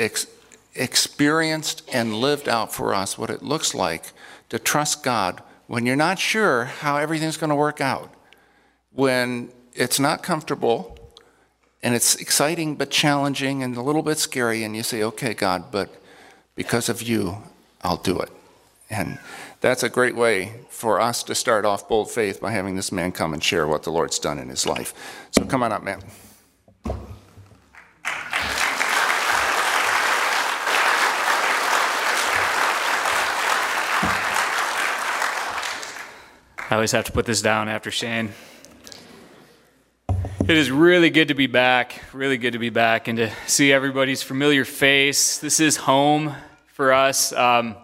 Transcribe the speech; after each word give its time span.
ex- 0.00 0.26
experienced 0.74 1.82
and 1.92 2.14
lived 2.14 2.48
out 2.48 2.72
for 2.72 2.94
us 2.94 3.18
what 3.18 3.30
it 3.30 3.42
looks 3.42 3.74
like 3.74 4.12
to 4.48 4.58
trust 4.58 5.02
God 5.02 5.42
when 5.66 5.86
you're 5.86 5.94
not 5.94 6.18
sure 6.18 6.64
how 6.64 6.96
everything's 6.96 7.36
going 7.36 7.50
to 7.50 7.56
work 7.56 7.80
out, 7.80 8.12
when 8.92 9.50
it's 9.72 10.00
not 10.00 10.22
comfortable 10.22 10.98
and 11.82 11.94
it's 11.94 12.16
exciting 12.16 12.74
but 12.74 12.90
challenging 12.90 13.62
and 13.62 13.76
a 13.76 13.82
little 13.82 14.02
bit 14.02 14.18
scary, 14.18 14.64
and 14.64 14.74
you 14.74 14.82
say, 14.82 15.02
okay, 15.02 15.32
God, 15.32 15.70
but 15.70 16.02
because 16.56 16.88
of 16.88 17.02
you, 17.02 17.38
I'll 17.82 17.96
do 17.96 18.18
it. 18.18 18.30
And 18.90 19.18
that's 19.60 19.82
a 19.82 19.88
great 19.88 20.16
way 20.16 20.52
for 20.68 21.00
us 21.00 21.22
to 21.22 21.34
start 21.34 21.64
off 21.64 21.88
bold 21.88 22.10
faith 22.10 22.40
by 22.40 22.50
having 22.50 22.74
this 22.74 22.90
man 22.90 23.12
come 23.12 23.32
and 23.32 23.42
share 23.42 23.68
what 23.68 23.84
the 23.84 23.90
Lord's 23.90 24.18
done 24.18 24.38
in 24.38 24.48
his 24.48 24.66
life. 24.66 24.92
So 25.30 25.44
come 25.44 25.62
on 25.62 25.70
up, 25.70 25.84
man. 25.84 26.02
I 36.70 36.74
always 36.74 36.92
have 36.92 37.04
to 37.06 37.12
put 37.12 37.26
this 37.26 37.42
down 37.42 37.68
after 37.68 37.90
Shane. 37.90 38.30
It 40.08 40.56
is 40.56 40.70
really 40.70 41.10
good 41.10 41.26
to 41.26 41.34
be 41.34 41.48
back, 41.48 42.00
really 42.12 42.38
good 42.38 42.52
to 42.52 42.60
be 42.60 42.70
back 42.70 43.08
and 43.08 43.18
to 43.18 43.32
see 43.48 43.72
everybody's 43.72 44.22
familiar 44.22 44.64
face. 44.64 45.38
This 45.38 45.58
is 45.58 45.76
home 45.76 46.32
for 46.68 46.92
us. 46.92 47.32
Um, 47.32 47.74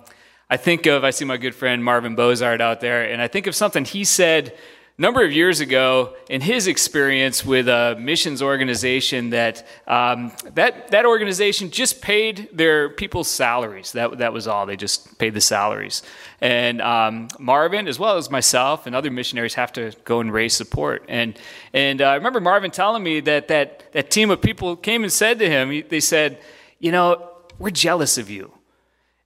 I 0.48 0.56
think 0.56 0.86
of, 0.86 1.02
I 1.02 1.10
see 1.10 1.24
my 1.24 1.36
good 1.36 1.56
friend 1.56 1.82
Marvin 1.82 2.14
Bozard 2.14 2.60
out 2.60 2.80
there, 2.80 3.02
and 3.10 3.20
I 3.20 3.26
think 3.26 3.48
of 3.48 3.56
something 3.56 3.84
he 3.84 4.04
said 4.04 4.56
number 4.98 5.24
of 5.24 5.32
years 5.32 5.60
ago 5.60 6.14
in 6.30 6.40
his 6.40 6.66
experience 6.66 7.44
with 7.44 7.68
a 7.68 7.96
missions 7.98 8.40
organization 8.42 9.30
that 9.30 9.66
um, 9.86 10.32
that 10.54 10.90
that 10.90 11.04
organization 11.06 11.70
just 11.70 12.00
paid 12.00 12.48
their 12.52 12.88
people's 12.88 13.28
salaries. 13.28 13.92
That 13.92 14.18
that 14.18 14.32
was 14.32 14.46
all. 14.46 14.66
They 14.66 14.76
just 14.76 15.18
paid 15.18 15.34
the 15.34 15.40
salaries. 15.40 16.02
And 16.40 16.80
um, 16.80 17.28
Marvin, 17.38 17.88
as 17.88 17.98
well 17.98 18.16
as 18.16 18.30
myself 18.30 18.86
and 18.86 18.96
other 18.96 19.10
missionaries, 19.10 19.54
have 19.54 19.72
to 19.74 19.92
go 20.04 20.20
and 20.20 20.32
raise 20.32 20.54
support. 20.54 21.04
And 21.08 21.38
and 21.72 22.00
uh, 22.00 22.06
I 22.06 22.14
remember 22.14 22.40
Marvin 22.40 22.70
telling 22.70 23.02
me 23.02 23.20
that 23.20 23.48
that 23.48 23.92
that 23.92 24.10
team 24.10 24.30
of 24.30 24.40
people 24.40 24.76
came 24.76 25.02
and 25.02 25.12
said 25.12 25.38
to 25.40 25.48
him, 25.48 25.84
they 25.88 26.00
said, 26.00 26.38
you 26.78 26.92
know, 26.92 27.30
we're 27.58 27.70
jealous 27.70 28.18
of 28.18 28.30
you. 28.30 28.52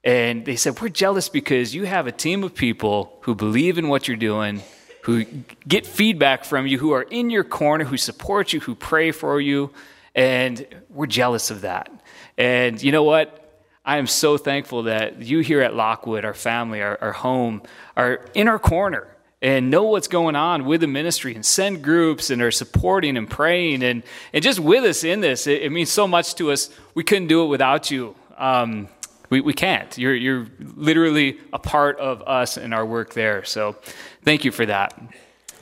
And 0.02 0.46
they 0.46 0.56
said, 0.56 0.80
We're 0.80 0.88
jealous 0.88 1.28
because 1.28 1.74
you 1.74 1.84
have 1.84 2.06
a 2.06 2.12
team 2.12 2.42
of 2.42 2.54
people 2.54 3.18
who 3.22 3.34
believe 3.34 3.76
in 3.76 3.88
what 3.88 4.08
you're 4.08 4.16
doing, 4.16 4.62
who 5.02 5.24
get 5.66 5.86
feedback 5.86 6.44
from 6.44 6.66
you, 6.66 6.78
who 6.78 6.92
are 6.92 7.02
in 7.02 7.30
your 7.30 7.44
corner, 7.44 7.84
who 7.84 7.96
support 7.96 8.52
you, 8.52 8.60
who 8.60 8.74
pray 8.74 9.12
for 9.12 9.40
you. 9.40 9.70
And 10.14 10.66
we're 10.88 11.06
jealous 11.06 11.50
of 11.50 11.62
that. 11.62 11.90
And 12.36 12.82
you 12.82 12.92
know 12.92 13.04
what? 13.04 13.36
I 13.84 13.96
am 13.96 14.06
so 14.06 14.36
thankful 14.36 14.84
that 14.84 15.22
you 15.22 15.40
here 15.40 15.62
at 15.62 15.74
Lockwood, 15.74 16.24
our 16.24 16.34
family, 16.34 16.82
our, 16.82 16.98
our 17.00 17.12
home, 17.12 17.62
are 17.96 18.26
in 18.34 18.46
our 18.46 18.58
corner 18.58 19.08
and 19.42 19.70
know 19.70 19.84
what's 19.84 20.08
going 20.08 20.36
on 20.36 20.66
with 20.66 20.82
the 20.82 20.86
ministry 20.86 21.34
and 21.34 21.44
send 21.44 21.82
groups 21.82 22.28
and 22.28 22.42
are 22.42 22.50
supporting 22.50 23.16
and 23.16 23.30
praying 23.30 23.82
and, 23.82 24.02
and 24.32 24.42
just 24.42 24.60
with 24.60 24.84
us 24.84 25.02
in 25.02 25.20
this. 25.20 25.46
It, 25.46 25.62
it 25.62 25.72
means 25.72 25.90
so 25.90 26.06
much 26.06 26.34
to 26.36 26.52
us. 26.52 26.68
We 26.94 27.04
couldn't 27.04 27.28
do 27.28 27.44
it 27.44 27.46
without 27.46 27.90
you. 27.90 28.14
Um, 28.36 28.88
we, 29.30 29.40
we 29.40 29.54
can't. 29.54 29.96
You're, 29.96 30.14
you're 30.14 30.46
literally 30.58 31.38
a 31.52 31.58
part 31.58 31.98
of 31.98 32.22
us 32.22 32.56
and 32.56 32.74
our 32.74 32.84
work 32.84 33.14
there. 33.14 33.44
So 33.44 33.76
thank 34.22 34.44
you 34.44 34.52
for 34.52 34.66
that. 34.66 34.98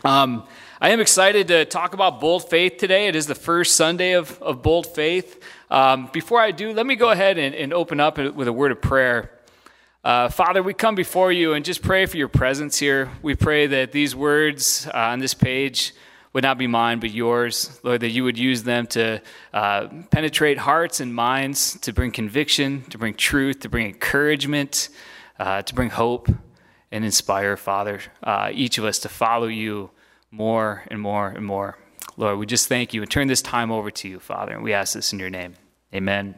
Um, 0.05 0.45
I 0.81 0.91
am 0.91 1.01
excited 1.01 1.49
to 1.49 1.65
talk 1.65 1.95
about 1.95 2.21
Bold 2.21 2.49
Faith 2.49 2.77
today. 2.77 3.09
It 3.09 3.17
is 3.17 3.27
the 3.27 3.35
first 3.35 3.77
Sunday 3.77 4.13
of, 4.13 4.41
of 4.41 4.63
Bold 4.63 4.87
Faith. 4.87 5.43
Um, 5.71 6.09
before 6.13 6.41
I 6.41 6.53
do, 6.53 6.73
let 6.73 6.87
me 6.87 6.95
go 6.95 7.11
ahead 7.11 7.37
and, 7.37 7.55
and 7.55 7.73
open 7.73 7.99
up 7.99 8.17
with 8.17 8.47
a 8.47 8.53
word 8.53 8.71
of 8.71 8.81
prayer. 8.81 9.33
Uh, 10.05 10.29
Father, 10.29 10.63
we 10.63 10.73
come 10.73 10.95
before 10.95 11.33
you 11.33 11.55
and 11.55 11.65
just 11.65 11.83
pray 11.83 12.07
for 12.07 12.17
your 12.17 12.29
presence 12.29 12.79
here. 12.79 13.11
We 13.23 13.35
pray 13.35 13.67
that 13.67 13.91
these 13.91 14.15
words 14.15 14.89
uh, 14.95 14.97
on 14.97 15.19
this 15.19 15.35
page 15.35 15.95
would 16.33 16.45
not 16.45 16.59
be 16.59 16.69
mine, 16.69 17.01
but 17.01 17.11
yours. 17.11 17.81
Lord, 17.83 18.01
that 18.03 18.11
you 18.11 18.23
would 18.23 18.39
use 18.39 18.63
them 18.63 18.87
to 18.89 19.21
uh, 19.53 19.89
penetrate 20.11 20.59
hearts 20.59 21.01
and 21.01 21.13
minds, 21.13 21.79
to 21.81 21.93
bring 21.93 22.13
conviction, 22.13 22.83
to 22.91 22.99
bring 22.99 23.15
truth, 23.15 23.61
to 23.61 23.69
bring 23.69 23.87
encouragement, 23.87 24.91
uh, 25.41 25.63
to 25.63 25.75
bring 25.75 25.91
hope, 25.91 26.29
and 26.91 27.05
inspire, 27.05 27.57
Father, 27.57 28.01
uh, 28.23 28.51
each 28.53 28.79
of 28.79 28.85
us 28.85 28.99
to 29.01 29.09
follow 29.09 29.47
you 29.47 29.91
more 30.31 30.85
and 30.89 31.01
more 31.01 31.29
and 31.29 31.45
more. 31.45 31.79
Lord, 32.17 32.39
we 32.39 32.47
just 32.47 32.69
thank 32.69 32.93
you 32.95 33.03
and 33.03 33.11
turn 33.11 33.29
this 33.29 33.43
time 33.43 33.71
over 33.71 33.91
to 33.91 34.09
you, 34.09 34.19
Father, 34.19 34.53
and 34.53 34.63
we 34.63 34.73
ask 34.73 34.95
this 34.95 35.13
in 35.13 35.19
your 35.19 35.31
name. 35.31 35.55
Amen. 35.95 36.35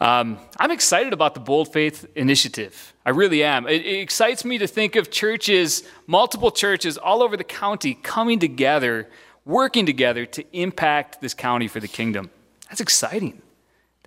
Um, 0.00 0.38
I'm 0.58 0.70
excited 0.70 1.12
about 1.12 1.34
the 1.34 1.40
Bold 1.40 1.72
Faith 1.72 2.06
Initiative. 2.14 2.94
I 3.04 3.10
really 3.10 3.42
am. 3.42 3.66
It, 3.66 3.84
it, 3.84 4.00
excites 4.00 4.44
me 4.44 4.58
to 4.58 4.66
think 4.66 4.94
of 4.94 5.10
churches, 5.10 5.82
multiple 6.06 6.50
churches 6.50 6.98
all 6.98 7.22
over 7.22 7.36
the 7.36 7.44
county 7.44 7.94
coming 7.94 8.38
together, 8.38 9.08
working 9.46 9.86
together 9.86 10.26
to 10.26 10.44
impact 10.52 11.22
this 11.22 11.32
county 11.32 11.66
for 11.66 11.80
the 11.80 11.88
kingdom. 11.88 12.30
That's 12.68 12.80
exciting. 12.80 13.40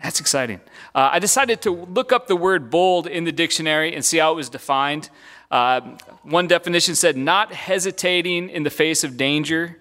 That's 0.01 0.19
exciting. 0.19 0.61
Uh, 0.95 1.09
I 1.11 1.19
decided 1.19 1.61
to 1.63 1.71
look 1.71 2.11
up 2.11 2.27
the 2.27 2.35
word 2.35 2.69
bold 2.69 3.05
in 3.07 3.25
the 3.25 3.31
dictionary 3.31 3.93
and 3.93 4.03
see 4.03 4.17
how 4.17 4.31
it 4.31 4.35
was 4.35 4.49
defined. 4.49 5.09
Uh, 5.51 5.97
one 6.23 6.47
definition 6.47 6.95
said 6.95 7.17
not 7.17 7.53
hesitating 7.53 8.49
in 8.49 8.63
the 8.63 8.69
face 8.69 9.03
of 9.03 9.17
danger, 9.17 9.77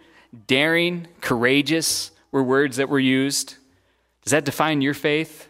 daring, 0.46 1.06
courageous 1.20 2.10
were 2.32 2.42
words 2.42 2.76
that 2.76 2.88
were 2.88 2.98
used. 2.98 3.56
Does 4.24 4.32
that 4.32 4.44
define 4.44 4.80
your 4.80 4.94
faith? 4.94 5.48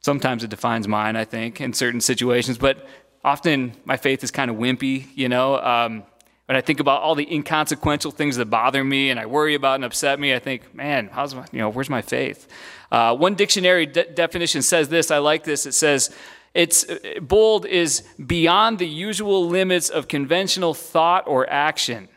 Sometimes 0.00 0.44
it 0.44 0.50
defines 0.50 0.88
mine, 0.88 1.16
I 1.16 1.24
think, 1.24 1.60
in 1.60 1.72
certain 1.72 2.00
situations, 2.00 2.58
but 2.58 2.86
often 3.24 3.74
my 3.84 3.96
faith 3.96 4.24
is 4.24 4.30
kind 4.30 4.50
of 4.50 4.56
wimpy, 4.56 5.06
you 5.14 5.28
know. 5.28 5.58
Um, 5.58 6.04
when 6.48 6.56
I 6.56 6.62
think 6.62 6.80
about 6.80 7.02
all 7.02 7.14
the 7.14 7.30
inconsequential 7.30 8.10
things 8.10 8.36
that 8.36 8.46
bother 8.46 8.82
me 8.82 9.10
and 9.10 9.20
I 9.20 9.26
worry 9.26 9.54
about 9.54 9.74
and 9.74 9.84
upset 9.84 10.18
me, 10.18 10.34
I 10.34 10.38
think, 10.38 10.74
man, 10.74 11.10
how's 11.12 11.34
my, 11.34 11.44
you 11.52 11.58
know, 11.58 11.68
where's 11.68 11.90
my 11.90 12.00
faith? 12.00 12.48
Uh, 12.90 13.14
one 13.14 13.34
dictionary 13.34 13.84
de- 13.84 14.10
definition 14.10 14.62
says 14.62 14.88
this. 14.88 15.10
I 15.10 15.18
like 15.18 15.44
this. 15.44 15.66
It 15.66 15.72
says, 15.72 16.10
it's 16.54 16.86
bold 17.20 17.66
is 17.66 18.02
beyond 18.24 18.78
the 18.78 18.88
usual 18.88 19.46
limits 19.46 19.90
of 19.90 20.08
conventional 20.08 20.72
thought 20.72 21.24
or 21.26 21.46
action, 21.50 22.08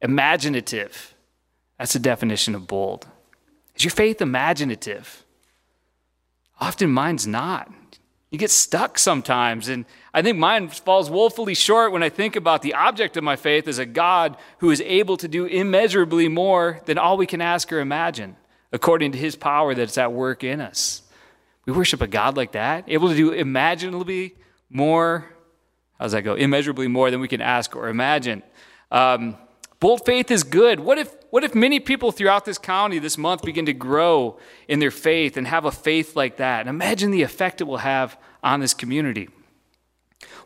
imaginative. 0.00 1.14
That's 1.78 1.92
the 1.92 1.98
definition 1.98 2.54
of 2.54 2.66
bold. 2.66 3.06
Is 3.76 3.84
your 3.84 3.90
faith 3.90 4.22
imaginative? 4.22 5.26
Often 6.58 6.90
mine's 6.90 7.26
not. 7.26 7.70
You 8.30 8.38
get 8.38 8.50
stuck 8.50 8.98
sometimes. 8.98 9.68
And 9.68 9.84
I 10.14 10.22
think 10.22 10.38
mine 10.38 10.68
falls 10.68 11.10
woefully 11.10 11.54
short 11.54 11.90
when 11.90 12.04
I 12.04 12.08
think 12.08 12.36
about 12.36 12.62
the 12.62 12.74
object 12.74 13.16
of 13.16 13.24
my 13.24 13.34
faith 13.34 13.66
as 13.66 13.80
a 13.80 13.84
God 13.84 14.36
who 14.58 14.70
is 14.70 14.80
able 14.80 15.16
to 15.16 15.26
do 15.26 15.44
immeasurably 15.44 16.28
more 16.28 16.80
than 16.84 16.98
all 16.98 17.16
we 17.16 17.26
can 17.26 17.40
ask 17.40 17.72
or 17.72 17.80
imagine, 17.80 18.36
according 18.72 19.10
to 19.12 19.18
his 19.18 19.34
power 19.34 19.74
that's 19.74 19.98
at 19.98 20.12
work 20.12 20.44
in 20.44 20.60
us. 20.60 21.02
We 21.66 21.72
worship 21.72 22.00
a 22.00 22.06
God 22.06 22.36
like 22.36 22.52
that, 22.52 22.84
able 22.86 23.08
to 23.08 23.16
do 23.16 23.32
immeasurably 23.32 24.36
more. 24.70 25.26
How 25.98 26.04
does 26.04 26.12
that 26.12 26.22
go? 26.22 26.34
Immeasurably 26.34 26.86
more 26.86 27.10
than 27.10 27.20
we 27.20 27.28
can 27.28 27.40
ask 27.40 27.74
or 27.74 27.88
imagine. 27.88 28.44
Um, 28.92 29.36
Bold 29.84 30.06
faith 30.06 30.30
is 30.30 30.44
good. 30.44 30.80
What 30.80 30.96
if, 30.96 31.14
what 31.28 31.44
if 31.44 31.54
many 31.54 31.78
people 31.78 32.10
throughout 32.10 32.46
this 32.46 32.56
county 32.56 32.98
this 32.98 33.18
month 33.18 33.42
begin 33.42 33.66
to 33.66 33.74
grow 33.74 34.38
in 34.66 34.78
their 34.78 34.90
faith 34.90 35.36
and 35.36 35.46
have 35.46 35.66
a 35.66 35.70
faith 35.70 36.16
like 36.16 36.38
that? 36.38 36.60
And 36.60 36.70
imagine 36.70 37.10
the 37.10 37.20
effect 37.20 37.60
it 37.60 37.64
will 37.64 37.76
have 37.76 38.16
on 38.42 38.60
this 38.60 38.72
community. 38.72 39.28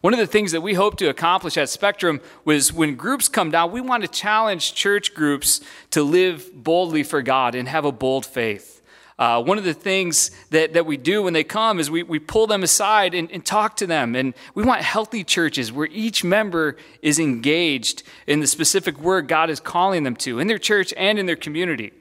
One 0.01 0.13
of 0.13 0.21
the 0.21 0.27
things 0.27 0.53
that 0.53 0.61
we 0.61 0.75
hope 0.75 0.97
to 0.99 1.09
accomplish 1.09 1.57
at 1.57 1.69
Spectrum 1.69 2.21
was 2.45 2.73
when 2.73 2.95
groups 2.95 3.29
come 3.29 3.51
down, 3.51 3.73
we 3.73 3.81
want 3.81 4.03
to 4.03 4.09
challenge 4.09 4.75
church 4.75 5.13
groups 5.13 5.61
to 5.91 6.05
live 6.05 6.51
boldly 6.55 7.03
for 7.03 7.21
God 7.21 7.57
and 7.57 7.69
have 7.69 7.85
a 7.85 7.91
bold 7.91 8.25
faith. 8.25 8.81
Uh, 9.19 9.43
one 9.43 9.59
of 9.59 9.65
the 9.65 9.75
things 9.75 10.31
that, 10.51 10.75
that 10.75 10.87
we 10.87 10.97
do 10.97 11.25
when 11.25 11.33
they 11.33 11.43
come 11.43 11.81
is 11.81 11.91
we, 11.91 12.05
we 12.05 12.21
pull 12.21 12.47
them 12.47 12.63
aside 12.63 13.13
and, 13.15 13.29
and 13.33 13.45
talk 13.45 13.77
to 13.77 13.85
them. 13.85 14.15
And 14.15 14.33
we 14.55 14.63
want 14.63 14.83
healthy 14.83 15.25
churches 15.25 15.73
where 15.73 15.89
each 15.91 16.23
member 16.23 16.77
is 17.03 17.19
engaged 17.19 18.05
in 18.29 18.39
the 18.39 18.47
specific 18.47 18.97
work 19.01 19.27
God 19.27 19.51
is 19.51 19.59
calling 19.59 20.05
them 20.05 20.15
to 20.17 20.39
in 20.39 20.47
their 20.47 20.59
church 20.59 20.95
and 20.97 21.19
in 21.19 21.27
their 21.27 21.35
community. 21.35 21.93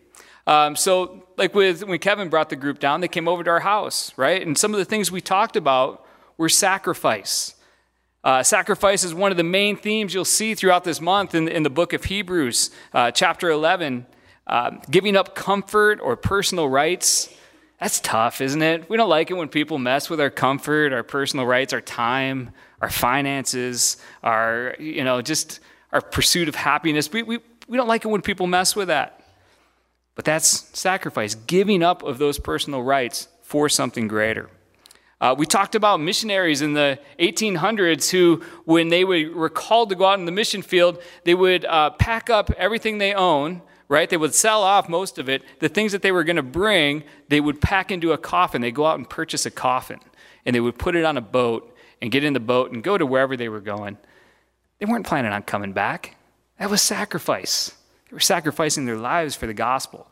Um, 0.46 0.76
so, 0.76 1.24
like 1.36 1.56
with 1.56 1.84
when 1.84 1.98
Kevin 1.98 2.30
brought 2.30 2.50
the 2.50 2.56
group 2.56 2.78
down, 2.78 3.02
they 3.02 3.08
came 3.08 3.28
over 3.28 3.44
to 3.44 3.50
our 3.50 3.60
house, 3.62 4.14
right? 4.16 4.46
And 4.46 4.56
some 4.56 4.72
of 4.72 4.78
the 4.78 4.86
things 4.86 5.12
we 5.12 5.20
talked 5.20 5.56
about 5.56 6.06
were 6.38 6.50
sacrifice. 6.50 7.56
Uh, 8.28 8.44
sacrifice 8.44 9.06
is 9.06 9.16
one 9.16 9.32
of 9.32 9.38
the 9.38 9.44
main 9.44 9.78
themes 9.78 10.14
you'll 10.14 10.26
see 10.26 10.54
throughout 10.54 10.84
this 10.84 11.00
month 11.00 11.34
in, 11.34 11.48
in 11.48 11.64
the 11.64 11.70
book 11.70 11.94
of 11.94 12.04
Hebrews, 12.04 12.72
uh, 12.94 13.10
chapter 13.10 13.50
11. 13.50 14.06
Uh, 14.46 14.72
giving 14.92 15.16
up 15.16 15.34
comfort 15.34 16.02
or 16.02 16.18
personal 16.18 16.68
rights, 16.68 17.34
that's 17.80 18.02
tough, 18.02 18.42
isn't 18.42 18.62
it? 18.62 18.90
We 18.90 18.98
don't 18.98 19.08
like 19.08 19.32
it 19.32 19.36
when 19.36 19.48
people 19.48 19.78
mess 19.78 20.10
with 20.10 20.20
our 20.20 20.30
comfort, 20.30 20.92
our 20.92 21.04
personal 21.04 21.46
rights, 21.46 21.72
our 21.72 21.80
time, 21.80 22.52
our 22.82 22.90
finances, 22.90 23.96
our, 24.22 24.76
you 24.78 25.06
know, 25.06 25.22
just 25.22 25.62
our 25.94 26.02
pursuit 26.02 26.50
of 26.50 26.56
happiness. 26.56 27.10
We, 27.10 27.24
we, 27.24 27.40
we 27.70 27.78
don't 27.78 27.88
like 27.88 28.04
it 28.04 28.10
when 28.10 28.22
people 28.22 28.46
mess 28.46 28.76
with 28.76 28.90
that. 28.90 29.22
But 30.16 30.26
that's 30.26 30.78
sacrifice, 30.78 31.34
giving 31.34 31.82
up 31.82 32.04
of 32.04 32.18
those 32.18 32.40
personal 32.40 32.84
rights 32.84 33.30
for 33.42 33.70
something 33.70 34.10
greater. 34.10 34.50
Uh, 35.20 35.34
we 35.38 35.46
talked 35.48 35.74
about 35.74 36.00
missionaries 36.00 36.62
in 36.62 36.74
the 36.74 37.00
1800s 37.20 38.12
who, 38.12 38.44
when 38.66 38.90
they 38.90 39.04
were 39.04 39.50
called 39.50 39.90
to 39.90 39.96
go 39.96 40.06
out 40.06 40.20
in 40.20 40.26
the 40.26 40.32
mission 40.32 40.62
field, 40.62 41.02
they 41.24 41.34
would 41.34 41.66
uh, 41.66 41.90
pack 41.92 42.30
up 42.30 42.52
everything 42.52 43.00
they 43.00 43.16
own, 43.16 43.62
right? 43.90 44.10
They 44.10 44.18
would 44.18 44.36
sell 44.36 44.62
off 44.62 44.88
most 44.88 45.18
of 45.18 45.28
it. 45.28 45.42
The 45.60 45.70
things 45.70 45.92
that 45.92 46.04
they 46.04 46.12
were 46.12 46.24
going 46.24 46.36
to 46.36 46.44
bring, 46.44 47.04
they 47.30 47.42
would 47.42 47.60
pack 47.62 47.92
into 47.92 48.12
a 48.12 48.18
coffin. 48.18 48.62
They'd 48.62 48.76
go 48.76 48.86
out 48.86 49.00
and 49.00 49.10
purchase 49.10 49.48
a 49.48 49.52
coffin, 49.52 50.00
and 50.46 50.56
they 50.56 50.60
would 50.60 50.78
put 50.78 50.96
it 50.96 51.04
on 51.04 51.18
a 51.18 51.22
boat 51.22 51.76
and 52.00 52.12
get 52.12 52.24
in 52.24 52.34
the 52.34 52.40
boat 52.40 52.72
and 52.72 52.84
go 52.84 52.96
to 52.96 53.06
wherever 53.06 53.36
they 53.36 53.50
were 53.50 53.60
going. 53.60 53.98
They 54.78 54.86
weren't 54.86 55.08
planning 55.08 55.32
on 55.32 55.42
coming 55.42 55.74
back. 55.74 56.16
That 56.60 56.70
was 56.70 56.84
sacrifice. 56.84 57.72
They 58.10 58.16
were 58.16 58.20
sacrificing 58.20 58.86
their 58.86 58.98
lives 58.98 59.36
for 59.36 59.48
the 59.48 59.54
gospel. 59.56 60.08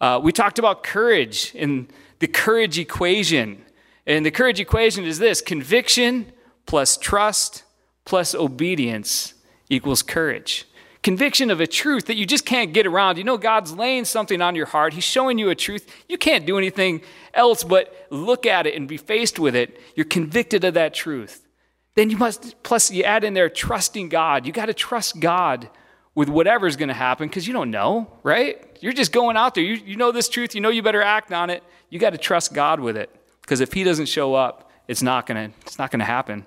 Uh, 0.00 0.20
we 0.22 0.32
talked 0.32 0.58
about 0.58 0.82
courage 0.82 1.54
and 1.56 1.86
the 2.18 2.26
courage 2.26 2.78
equation. 2.78 3.63
And 4.06 4.24
the 4.24 4.30
courage 4.30 4.60
equation 4.60 5.04
is 5.04 5.18
this 5.18 5.40
conviction 5.40 6.32
plus 6.66 6.96
trust 6.96 7.64
plus 8.04 8.34
obedience 8.34 9.34
equals 9.68 10.02
courage. 10.02 10.66
Conviction 11.02 11.50
of 11.50 11.60
a 11.60 11.66
truth 11.66 12.06
that 12.06 12.16
you 12.16 12.26
just 12.26 12.46
can't 12.46 12.72
get 12.72 12.86
around. 12.86 13.18
You 13.18 13.24
know, 13.24 13.36
God's 13.36 13.72
laying 13.72 14.04
something 14.04 14.40
on 14.40 14.54
your 14.54 14.66
heart. 14.66 14.94
He's 14.94 15.04
showing 15.04 15.38
you 15.38 15.50
a 15.50 15.54
truth. 15.54 15.86
You 16.08 16.16
can't 16.16 16.46
do 16.46 16.56
anything 16.56 17.02
else 17.34 17.62
but 17.62 18.06
look 18.10 18.46
at 18.46 18.66
it 18.66 18.74
and 18.74 18.88
be 18.88 18.96
faced 18.96 19.38
with 19.38 19.54
it. 19.54 19.78
You're 19.94 20.06
convicted 20.06 20.64
of 20.64 20.74
that 20.74 20.94
truth. 20.94 21.46
Then 21.94 22.10
you 22.10 22.16
must, 22.16 22.62
plus, 22.62 22.90
you 22.90 23.04
add 23.04 23.22
in 23.22 23.34
there 23.34 23.48
trusting 23.48 24.08
God. 24.08 24.46
You 24.46 24.52
got 24.52 24.66
to 24.66 24.74
trust 24.74 25.20
God 25.20 25.68
with 26.14 26.28
whatever's 26.28 26.76
going 26.76 26.88
to 26.88 26.94
happen 26.94 27.28
because 27.28 27.46
you 27.46 27.52
don't 27.52 27.70
know, 27.70 28.10
right? 28.22 28.78
You're 28.80 28.92
just 28.92 29.12
going 29.12 29.36
out 29.36 29.54
there. 29.54 29.64
You, 29.64 29.74
you 29.74 29.96
know 29.96 30.10
this 30.10 30.28
truth. 30.28 30.54
You 30.54 30.60
know 30.60 30.70
you 30.70 30.82
better 30.82 31.02
act 31.02 31.32
on 31.32 31.50
it. 31.50 31.62
You 31.90 31.98
got 31.98 32.10
to 32.10 32.18
trust 32.18 32.54
God 32.54 32.80
with 32.80 32.96
it 32.96 33.10
because 33.44 33.60
if 33.60 33.72
He 33.72 33.84
doesn't 33.84 34.06
show 34.06 34.34
up, 34.34 34.70
it's 34.88 35.02
not 35.02 35.26
to 35.28 35.50
it's 35.62 35.78
not 35.78 35.90
to 35.92 35.98
happen. 35.98 36.46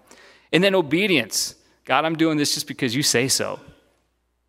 And 0.52 0.64
then 0.64 0.76
obedience. 0.76 1.56
God, 1.86 2.04
I'm 2.04 2.16
doing 2.16 2.38
this 2.38 2.54
just 2.54 2.68
because 2.68 2.96
you 2.96 3.04
say 3.04 3.28
so. 3.28 3.60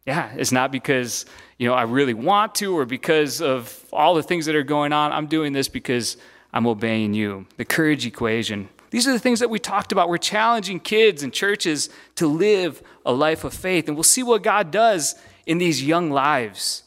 Yeah, 0.07 0.33
it's 0.37 0.53
not 0.53 0.73
because 0.73 1.27
you 1.59 1.69
know 1.69 1.75
I 1.75 1.83
really 1.83 2.15
want 2.15 2.55
to 2.57 2.77
or 2.77 2.87
because 2.87 3.41
of 3.43 3.85
all 3.93 4.15
the 4.15 4.23
things 4.23 4.47
that 4.47 4.55
are 4.55 4.63
going 4.63 4.93
on. 4.93 5.13
I'm 5.13 5.27
doing 5.27 5.53
this 5.53 5.69
because 5.69 6.17
I'm 6.53 6.67
obeying 6.67 7.15
you. 7.15 7.47
The 7.57 7.65
courage 7.65 8.07
equation. 8.07 8.69
These 8.91 9.07
are 9.07 9.13
the 9.13 9.19
things 9.19 9.41
that 9.41 9.51
we 9.51 9.59
talked 9.59 9.93
about. 9.93 10.09
We're 10.09 10.17
challenging 10.17 10.81
kids 10.81 11.23
and 11.23 11.33
churches 11.33 11.91
to 12.15 12.27
live 12.27 12.83
a 13.05 13.13
life 13.13 13.45
of 13.45 13.53
faith. 13.53 13.87
And 13.87 13.97
we'll 13.97 14.05
see 14.05 14.23
what 14.23 14.43
God 14.43 14.71
does 14.71 15.15
in 15.47 15.59
these 15.59 15.85
young 15.85 16.11
lives 16.11 16.85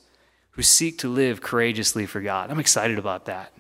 who 0.52 0.64
seek 0.64 0.98
to 1.00 1.08
live 1.08 1.42
courageously 1.42 2.08
for 2.08 2.20
God. 2.22 2.50
I'm 2.50 2.60
excited 2.60 2.98
about 2.98 3.26
that. 3.26 3.54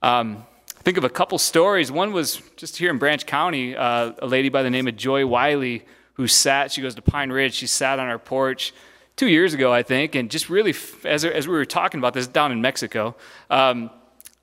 Um, 0.00 0.46
think 0.84 0.98
of 0.98 1.04
a 1.04 1.08
couple 1.10 1.38
stories. 1.38 1.90
One 1.90 2.12
was 2.12 2.42
just 2.56 2.76
here 2.76 2.90
in 2.90 2.98
Branch 2.98 3.24
County, 3.24 3.74
uh, 3.74 4.12
a 4.18 4.26
lady 4.26 4.50
by 4.50 4.62
the 4.62 4.68
name 4.68 4.86
of 4.86 4.96
Joy 4.96 5.26
Wiley 5.26 5.86
who 6.14 6.28
sat, 6.28 6.70
she 6.70 6.82
goes 6.82 6.94
to 6.94 7.02
Pine 7.02 7.30
Ridge, 7.30 7.54
she 7.54 7.66
sat 7.66 7.98
on 7.98 8.06
our 8.06 8.18
porch 8.18 8.74
two 9.16 9.26
years 9.26 9.54
ago, 9.54 9.72
I 9.72 9.82
think, 9.82 10.14
and 10.14 10.30
just 10.30 10.50
really, 10.50 10.74
as, 11.04 11.24
as 11.24 11.48
we 11.48 11.54
were 11.54 11.64
talking 11.64 11.98
about 11.98 12.12
this 12.12 12.26
down 12.26 12.52
in 12.52 12.60
Mexico, 12.60 13.16
um, 13.48 13.90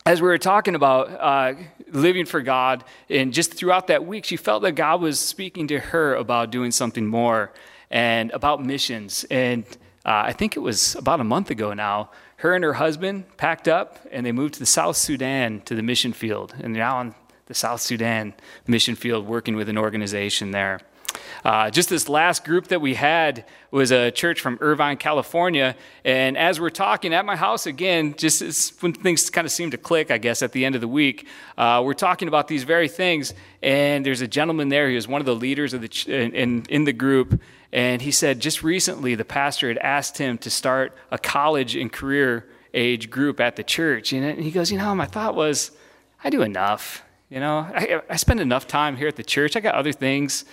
as 0.05 0.19
we 0.19 0.27
were 0.27 0.39
talking 0.39 0.73
about 0.73 1.11
uh, 1.11 1.53
living 1.91 2.25
for 2.25 2.41
God, 2.41 2.83
and 3.07 3.31
just 3.31 3.53
throughout 3.53 3.87
that 3.87 4.05
week, 4.05 4.25
she 4.25 4.35
felt 4.35 4.63
that 4.63 4.71
God 4.71 4.99
was 4.99 5.19
speaking 5.19 5.67
to 5.67 5.79
her 5.79 6.15
about 6.15 6.49
doing 6.49 6.71
something 6.71 7.05
more 7.05 7.53
and 7.91 8.31
about 8.31 8.65
missions. 8.65 9.25
And 9.29 9.63
uh, 10.03 10.23
I 10.25 10.33
think 10.33 10.57
it 10.57 10.61
was 10.61 10.95
about 10.95 11.19
a 11.19 11.23
month 11.23 11.51
ago 11.51 11.73
now, 11.73 12.09
her 12.41 12.55
and 12.55 12.63
her 12.63 12.73
husband 12.73 13.37
packed 13.37 13.67
up 13.67 13.99
and 14.11 14.25
they 14.25 14.31
moved 14.31 14.55
to 14.55 14.59
the 14.59 14.65
South 14.65 14.97
Sudan 14.97 15.61
to 15.65 15.75
the 15.75 15.83
mission 15.83 16.11
field. 16.11 16.55
And 16.59 16.73
now 16.73 16.97
on 16.97 17.13
the 17.45 17.53
South 17.53 17.81
Sudan 17.81 18.33
mission 18.65 18.95
field 18.95 19.27
working 19.27 19.55
with 19.55 19.69
an 19.69 19.77
organization 19.77 20.49
there. 20.49 20.79
Uh, 21.45 21.69
just 21.69 21.89
this 21.89 22.09
last 22.09 22.43
group 22.43 22.67
that 22.69 22.81
we 22.81 22.95
had 22.95 23.45
was 23.69 23.91
a 23.91 24.09
church 24.09 24.41
from 24.41 24.57
Irvine, 24.59 24.97
California. 24.97 25.75
And 26.03 26.35
as 26.35 26.59
we're 26.59 26.71
talking 26.71 27.13
at 27.13 27.25
my 27.25 27.35
house 27.35 27.67
again, 27.67 28.15
just 28.17 28.81
when 28.81 28.93
things 28.93 29.29
kind 29.29 29.45
of 29.45 29.51
seem 29.51 29.69
to 29.71 29.77
click, 29.77 30.09
I 30.09 30.17
guess, 30.17 30.41
at 30.41 30.51
the 30.51 30.65
end 30.65 30.73
of 30.73 30.81
the 30.81 30.87
week, 30.87 31.27
uh, 31.59 31.81
we're 31.85 31.93
talking 31.93 32.27
about 32.27 32.47
these 32.47 32.63
very 32.63 32.87
things. 32.87 33.35
And 33.61 34.03
there's 34.03 34.21
a 34.21 34.27
gentleman 34.27 34.69
there 34.69 34.89
who 34.89 34.95
is 34.95 35.07
one 35.07 35.21
of 35.21 35.25
the 35.25 35.35
leaders 35.35 35.73
of 35.75 35.81
the 35.81 35.89
ch- 35.89 36.07
in, 36.07 36.65
in 36.69 36.85
the 36.85 36.93
group. 36.93 37.39
And 37.73 38.01
he 38.01 38.11
said 38.11 38.39
just 38.39 38.63
recently 38.63 39.15
the 39.15 39.25
pastor 39.25 39.67
had 39.69 39.77
asked 39.77 40.17
him 40.17 40.37
to 40.39 40.49
start 40.49 40.95
a 41.09 41.17
college 41.17 41.75
and 41.75 41.91
career 41.91 42.47
age 42.73 43.09
group 43.09 43.39
at 43.39 43.55
the 43.55 43.63
church. 43.63 44.13
And 44.13 44.39
he 44.39 44.51
goes, 44.51 44.71
You 44.71 44.77
know, 44.77 44.93
my 44.95 45.05
thought 45.05 45.35
was, 45.35 45.71
I 46.23 46.29
do 46.29 46.41
enough. 46.41 47.03
You 47.29 47.39
know, 47.39 47.59
I, 47.59 48.01
I 48.09 48.15
spend 48.17 48.39
enough 48.39 48.67
time 48.67 48.97
here 48.97 49.07
at 49.07 49.15
the 49.15 49.23
church. 49.23 49.55
I 49.55 49.61
got 49.61 49.75
other 49.75 49.93
things. 49.93 50.45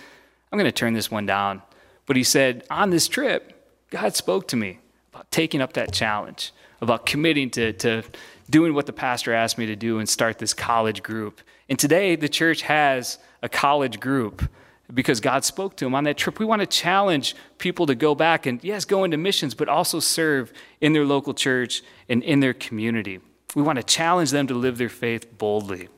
I'm 0.51 0.57
going 0.57 0.69
to 0.69 0.71
turn 0.71 0.93
this 0.93 1.11
one 1.11 1.25
down. 1.25 1.61
But 2.05 2.15
he 2.15 2.23
said, 2.23 2.63
on 2.69 2.89
this 2.89 3.07
trip, 3.07 3.53
God 3.89 4.15
spoke 4.15 4.47
to 4.49 4.55
me 4.55 4.79
about 5.13 5.29
taking 5.29 5.61
up 5.61 5.73
that 5.73 5.91
challenge, 5.91 6.53
about 6.81 7.05
committing 7.05 7.49
to, 7.51 7.73
to 7.73 8.03
doing 8.49 8.73
what 8.73 8.85
the 8.85 8.93
pastor 8.93 9.33
asked 9.33 9.57
me 9.57 9.65
to 9.67 9.75
do 9.75 9.99
and 9.99 10.07
start 10.07 10.39
this 10.39 10.53
college 10.53 11.03
group. 11.03 11.41
And 11.67 11.77
today, 11.77 12.15
the 12.15 12.29
church 12.29 12.63
has 12.63 13.19
a 13.43 13.49
college 13.49 13.99
group 13.99 14.49
because 14.93 15.19
God 15.19 15.45
spoke 15.45 15.75
to 15.77 15.85
him 15.85 15.93
on 15.93 16.03
that 16.05 16.17
trip. 16.17 16.39
We 16.39 16.45
want 16.45 16.61
to 16.61 16.67
challenge 16.67 17.35
people 17.57 17.85
to 17.85 17.95
go 17.95 18.15
back 18.15 18.45
and, 18.45 18.63
yes, 18.63 18.85
go 18.85 19.03
into 19.03 19.17
missions, 19.17 19.53
but 19.53 19.69
also 19.69 19.99
serve 19.99 20.51
in 20.81 20.93
their 20.93 21.05
local 21.05 21.33
church 21.33 21.83
and 22.07 22.23
in 22.23 22.39
their 22.39 22.53
community. 22.53 23.19
We 23.55 23.61
want 23.61 23.77
to 23.77 23.83
challenge 23.83 24.31
them 24.31 24.47
to 24.47 24.53
live 24.53 24.77
their 24.77 24.89
faith 24.89 25.37
boldly. 25.37 25.89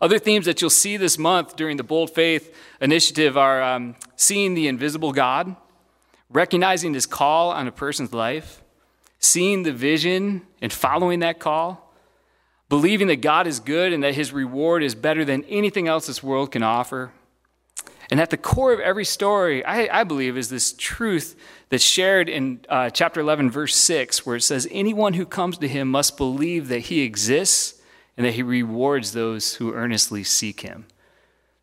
Other 0.00 0.18
themes 0.18 0.46
that 0.46 0.60
you'll 0.60 0.70
see 0.70 0.96
this 0.96 1.18
month 1.18 1.56
during 1.56 1.76
the 1.76 1.82
Bold 1.82 2.10
Faith 2.10 2.54
Initiative 2.80 3.36
are 3.36 3.62
um, 3.62 3.96
seeing 4.16 4.54
the 4.54 4.66
invisible 4.66 5.12
God, 5.12 5.56
recognizing 6.30 6.94
his 6.94 7.06
call 7.06 7.50
on 7.50 7.66
a 7.66 7.72
person's 7.72 8.14
life, 8.14 8.62
seeing 9.18 9.62
the 9.62 9.72
vision 9.72 10.42
and 10.62 10.72
following 10.72 11.20
that 11.20 11.38
call, 11.38 11.92
believing 12.70 13.08
that 13.08 13.20
God 13.20 13.46
is 13.46 13.60
good 13.60 13.92
and 13.92 14.02
that 14.02 14.14
his 14.14 14.32
reward 14.32 14.82
is 14.82 14.94
better 14.94 15.24
than 15.24 15.44
anything 15.44 15.86
else 15.88 16.06
this 16.06 16.22
world 16.22 16.52
can 16.52 16.62
offer. 16.62 17.12
And 18.10 18.20
at 18.20 18.30
the 18.30 18.36
core 18.36 18.72
of 18.72 18.80
every 18.80 19.04
story, 19.04 19.64
I, 19.64 20.00
I 20.00 20.04
believe, 20.04 20.36
is 20.36 20.48
this 20.48 20.72
truth 20.72 21.36
that's 21.68 21.84
shared 21.84 22.28
in 22.28 22.60
uh, 22.68 22.90
chapter 22.90 23.20
11, 23.20 23.50
verse 23.50 23.76
6, 23.76 24.26
where 24.26 24.36
it 24.36 24.42
says, 24.42 24.66
Anyone 24.70 25.14
who 25.14 25.24
comes 25.24 25.58
to 25.58 25.68
him 25.68 25.88
must 25.88 26.16
believe 26.16 26.68
that 26.68 26.80
he 26.80 27.02
exists 27.02 27.80
and 28.16 28.26
that 28.26 28.32
he 28.32 28.42
rewards 28.42 29.12
those 29.12 29.54
who 29.54 29.72
earnestly 29.72 30.24
seek 30.24 30.62
him. 30.62 30.86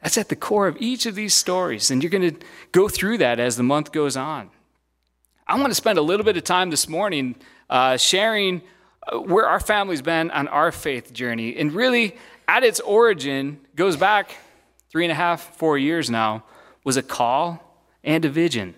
That's 0.02 0.18
at 0.18 0.30
the 0.30 0.38
core 0.38 0.68
of 0.68 0.78
each 0.80 1.06
of 1.06 1.16
these 1.16 1.34
stories, 1.34 1.92
and 1.92 2.02
you're 2.02 2.10
going 2.10 2.36
to 2.36 2.46
go 2.72 2.88
through 2.88 3.18
that 3.18 3.40
as 3.40 3.58
the 3.58 3.64
month 3.64 3.92
goes 3.92 4.16
on. 4.16 4.50
I 5.46 5.60
want 5.60 5.72
to 5.72 5.76
spend 5.76 5.98
a 5.98 6.02
little 6.02 6.26
bit 6.26 6.38
of 6.38 6.46
time 6.46 6.70
this 6.70 6.88
morning 6.88 7.36
uh, 7.70 7.98
sharing 7.98 8.62
uh, 9.06 9.18
where 9.20 9.48
our 9.48 9.60
family's 9.60 10.02
been 10.02 10.32
on 10.32 10.48
our 10.48 10.72
faith 10.72 11.12
journey. 11.12 11.58
And 11.58 11.74
really, 11.74 12.16
at 12.48 12.64
its 12.64 12.80
origin, 12.80 13.60
goes 13.76 13.98
back 13.98 14.36
three 14.98 15.06
and 15.06 15.12
a 15.12 15.16
half, 15.16 15.56
four 15.56 15.78
years 15.78 16.10
now, 16.10 16.44
was 16.84 16.98
a 16.98 17.04
call 17.04 17.62
and 18.04 18.26
a 18.26 18.30
vision. 18.30 18.74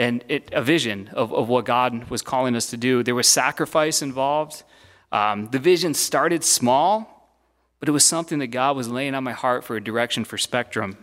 And 0.00 0.24
it, 0.26 0.50
a 0.52 0.60
vision 0.60 1.08
of, 1.12 1.32
of 1.32 1.48
what 1.48 1.64
God 1.64 2.10
was 2.10 2.22
calling 2.22 2.56
us 2.56 2.70
to 2.70 2.76
do. 2.76 3.04
There 3.04 3.14
was 3.14 3.28
sacrifice 3.28 4.02
involved. 4.02 4.64
Um, 5.12 5.46
the 5.52 5.60
vision 5.60 5.94
started 5.94 6.42
small, 6.42 7.30
but 7.78 7.88
it 7.88 7.92
was 7.92 8.04
something 8.04 8.40
that 8.40 8.48
God 8.48 8.76
was 8.76 8.88
laying 8.88 9.14
on 9.14 9.22
my 9.22 9.30
heart 9.30 9.62
for 9.62 9.76
a 9.76 9.80
direction 9.80 10.24
for 10.24 10.36
Spectrum. 10.36 10.98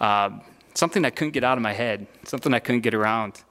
Uh, 0.00 0.30
something 0.74 1.04
I 1.04 1.10
couldn't 1.10 1.30
get 1.30 1.44
out 1.44 1.56
of 1.56 1.62
my 1.62 1.72
head, 1.72 2.08
something 2.24 2.52
I 2.52 2.58
couldn't 2.58 2.80
get 2.80 2.94
around. 2.94 3.44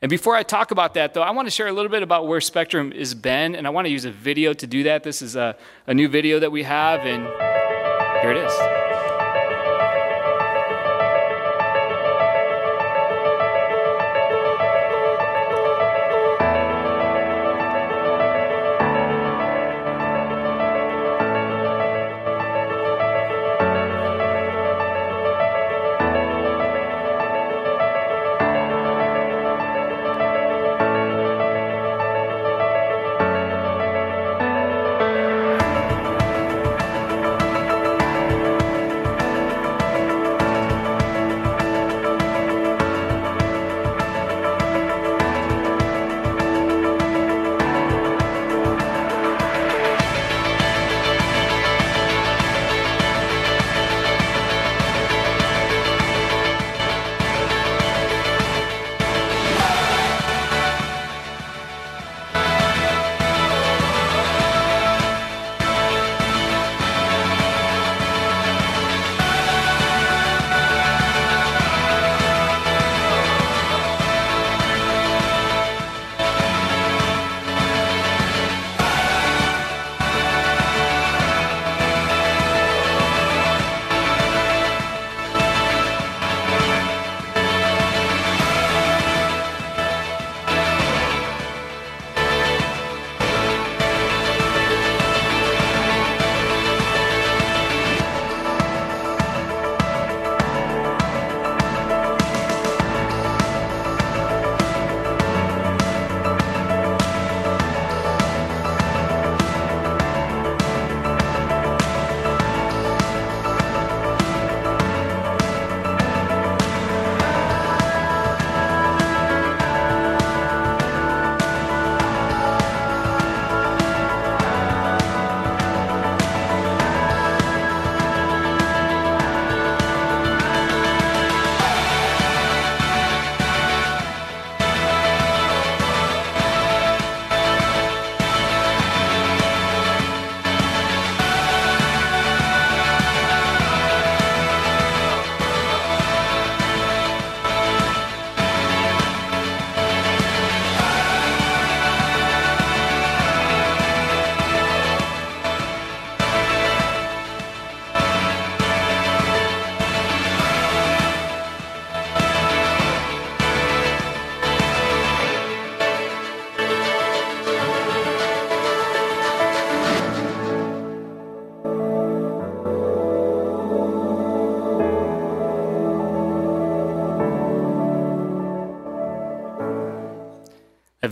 And 0.00 0.10
before 0.10 0.34
I 0.34 0.42
talk 0.42 0.72
about 0.72 0.94
that, 0.94 1.14
though, 1.14 1.22
I 1.22 1.30
want 1.30 1.46
to 1.46 1.52
share 1.52 1.68
a 1.68 1.72
little 1.72 1.92
bit 1.92 2.02
about 2.02 2.26
where 2.26 2.40
Spectrum 2.40 2.90
has 2.90 3.14
been, 3.14 3.54
and 3.54 3.68
I 3.68 3.70
want 3.70 3.84
to 3.84 3.90
use 3.92 4.04
a 4.04 4.10
video 4.10 4.52
to 4.52 4.66
do 4.66 4.82
that. 4.82 5.04
This 5.04 5.22
is 5.22 5.36
a, 5.36 5.56
a 5.86 5.94
new 5.94 6.08
video 6.08 6.40
that 6.40 6.50
we 6.50 6.64
have, 6.64 7.06
and 7.06 7.22
here 8.20 8.32
it 8.32 8.44
is. 8.44 8.81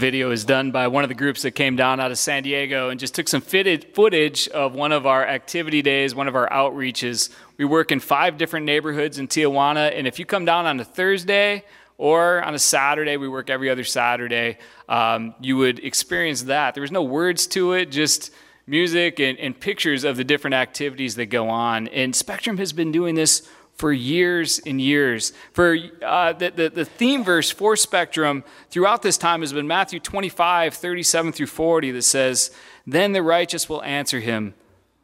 Video 0.00 0.30
is 0.30 0.46
done 0.46 0.70
by 0.70 0.88
one 0.88 1.04
of 1.04 1.08
the 1.08 1.14
groups 1.14 1.42
that 1.42 1.50
came 1.50 1.76
down 1.76 2.00
out 2.00 2.10
of 2.10 2.16
San 2.16 2.42
Diego 2.42 2.88
and 2.88 2.98
just 2.98 3.14
took 3.14 3.28
some 3.28 3.42
fitted 3.42 3.84
footage 3.94 4.48
of 4.48 4.74
one 4.74 4.92
of 4.92 5.06
our 5.06 5.26
activity 5.26 5.82
days, 5.82 6.14
one 6.14 6.26
of 6.26 6.34
our 6.34 6.48
outreaches. 6.48 7.28
We 7.58 7.66
work 7.66 7.92
in 7.92 8.00
five 8.00 8.38
different 8.38 8.64
neighborhoods 8.64 9.18
in 9.18 9.28
Tijuana, 9.28 9.92
and 9.94 10.06
if 10.06 10.18
you 10.18 10.24
come 10.24 10.46
down 10.46 10.64
on 10.64 10.80
a 10.80 10.86
Thursday 10.86 11.64
or 11.98 12.42
on 12.42 12.54
a 12.54 12.58
Saturday, 12.58 13.18
we 13.18 13.28
work 13.28 13.50
every 13.50 13.68
other 13.68 13.84
Saturday, 13.84 14.56
um, 14.88 15.34
you 15.38 15.58
would 15.58 15.80
experience 15.80 16.44
that. 16.44 16.72
There 16.74 16.80
was 16.80 16.90
no 16.90 17.02
words 17.02 17.46
to 17.48 17.74
it, 17.74 17.90
just 17.90 18.32
music 18.66 19.20
and, 19.20 19.38
and 19.38 19.58
pictures 19.60 20.04
of 20.04 20.16
the 20.16 20.24
different 20.24 20.54
activities 20.54 21.16
that 21.16 21.26
go 21.26 21.50
on. 21.50 21.88
And 21.88 22.16
Spectrum 22.16 22.56
has 22.56 22.72
been 22.72 22.90
doing 22.90 23.16
this 23.16 23.46
for 23.80 23.94
years 23.94 24.60
and 24.66 24.78
years. 24.78 25.32
For 25.54 25.74
uh, 26.02 26.34
the, 26.34 26.50
the, 26.50 26.68
the, 26.68 26.84
theme 26.84 27.24
verse 27.24 27.50
for 27.50 27.76
Spectrum 27.76 28.44
throughout 28.68 29.00
this 29.00 29.16
time 29.16 29.40
has 29.40 29.54
been 29.54 29.66
Matthew 29.66 29.98
25, 29.98 30.74
37 30.74 31.32
through 31.32 31.46
40, 31.46 31.90
that 31.92 32.02
says, 32.02 32.50
Then 32.86 33.12
the 33.12 33.22
righteous 33.22 33.70
will 33.70 33.82
answer 33.82 34.20
him, 34.20 34.52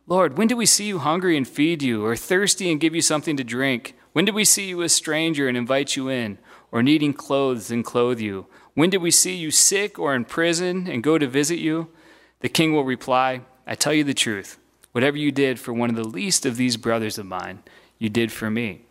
Lord, 0.06 0.36
when 0.36 0.46
did 0.46 0.58
we 0.58 0.66
see 0.66 0.84
you 0.84 0.98
hungry 0.98 1.38
and 1.38 1.48
feed 1.48 1.82
you, 1.82 2.04
or 2.04 2.16
thirsty 2.16 2.70
and 2.70 2.78
give 2.78 2.94
you 2.94 3.00
something 3.00 3.38
to 3.38 3.42
drink? 3.42 3.94
When 4.12 4.26
did 4.26 4.34
we 4.34 4.44
see 4.44 4.68
you 4.68 4.82
a 4.82 4.90
stranger 4.90 5.48
and 5.48 5.56
invite 5.56 5.96
you 5.96 6.10
in, 6.10 6.36
or 6.70 6.82
needing 6.82 7.14
clothes 7.14 7.70
and 7.70 7.82
clothe 7.82 8.20
you? 8.20 8.46
When 8.74 8.90
did 8.90 9.00
we 9.00 9.10
see 9.10 9.34
you 9.34 9.50
sick 9.50 9.98
or 9.98 10.14
in 10.14 10.26
prison 10.26 10.86
and 10.86 11.02
go 11.02 11.16
to 11.16 11.26
visit 11.26 11.58
you? 11.58 11.88
The 12.40 12.50
king 12.50 12.74
will 12.74 12.84
reply, 12.84 13.40
I 13.66 13.74
tell 13.74 13.94
you 13.94 14.04
the 14.04 14.12
truth. 14.12 14.58
Whatever 14.92 15.16
you 15.16 15.32
did 15.32 15.58
for 15.58 15.72
one 15.72 15.88
of 15.88 15.96
the 15.96 16.04
least 16.04 16.44
of 16.44 16.58
these 16.58 16.76
brothers 16.76 17.16
of 17.16 17.24
mine, 17.24 17.62
you 17.98 18.08
did 18.08 18.32
for 18.32 18.50
me. 18.50 18.82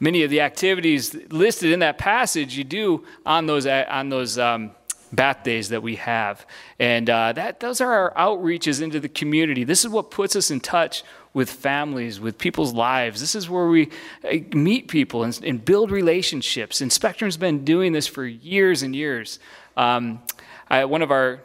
Many 0.00 0.22
of 0.22 0.30
the 0.30 0.40
activities 0.40 1.14
listed 1.30 1.72
in 1.72 1.78
that 1.80 1.98
passage 1.98 2.56
you 2.56 2.64
do 2.64 3.04
on 3.24 3.46
those, 3.46 3.66
on 3.66 4.08
those 4.08 4.38
um, 4.38 4.72
bath 5.12 5.44
days 5.44 5.68
that 5.68 5.82
we 5.82 5.96
have. 5.96 6.46
And 6.78 7.08
uh, 7.08 7.32
that, 7.32 7.60
those 7.60 7.80
are 7.80 7.92
our 7.92 8.14
outreaches 8.14 8.82
into 8.82 9.00
the 9.00 9.08
community. 9.08 9.64
This 9.64 9.84
is 9.84 9.90
what 9.90 10.10
puts 10.10 10.36
us 10.36 10.50
in 10.50 10.60
touch 10.60 11.04
with 11.32 11.50
families, 11.50 12.20
with 12.20 12.38
people's 12.38 12.72
lives. 12.72 13.20
This 13.20 13.34
is 13.34 13.48
where 13.48 13.66
we 13.66 13.90
uh, 14.24 14.36
meet 14.54 14.88
people 14.88 15.24
and, 15.24 15.38
and 15.44 15.64
build 15.64 15.90
relationships. 15.90 16.80
And 16.80 16.92
Spectrum's 16.92 17.36
been 17.36 17.64
doing 17.64 17.92
this 17.92 18.06
for 18.06 18.24
years 18.24 18.82
and 18.82 18.94
years. 18.94 19.38
Um, 19.76 20.22
I, 20.68 20.84
one 20.84 21.02
of 21.02 21.10
our 21.10 21.40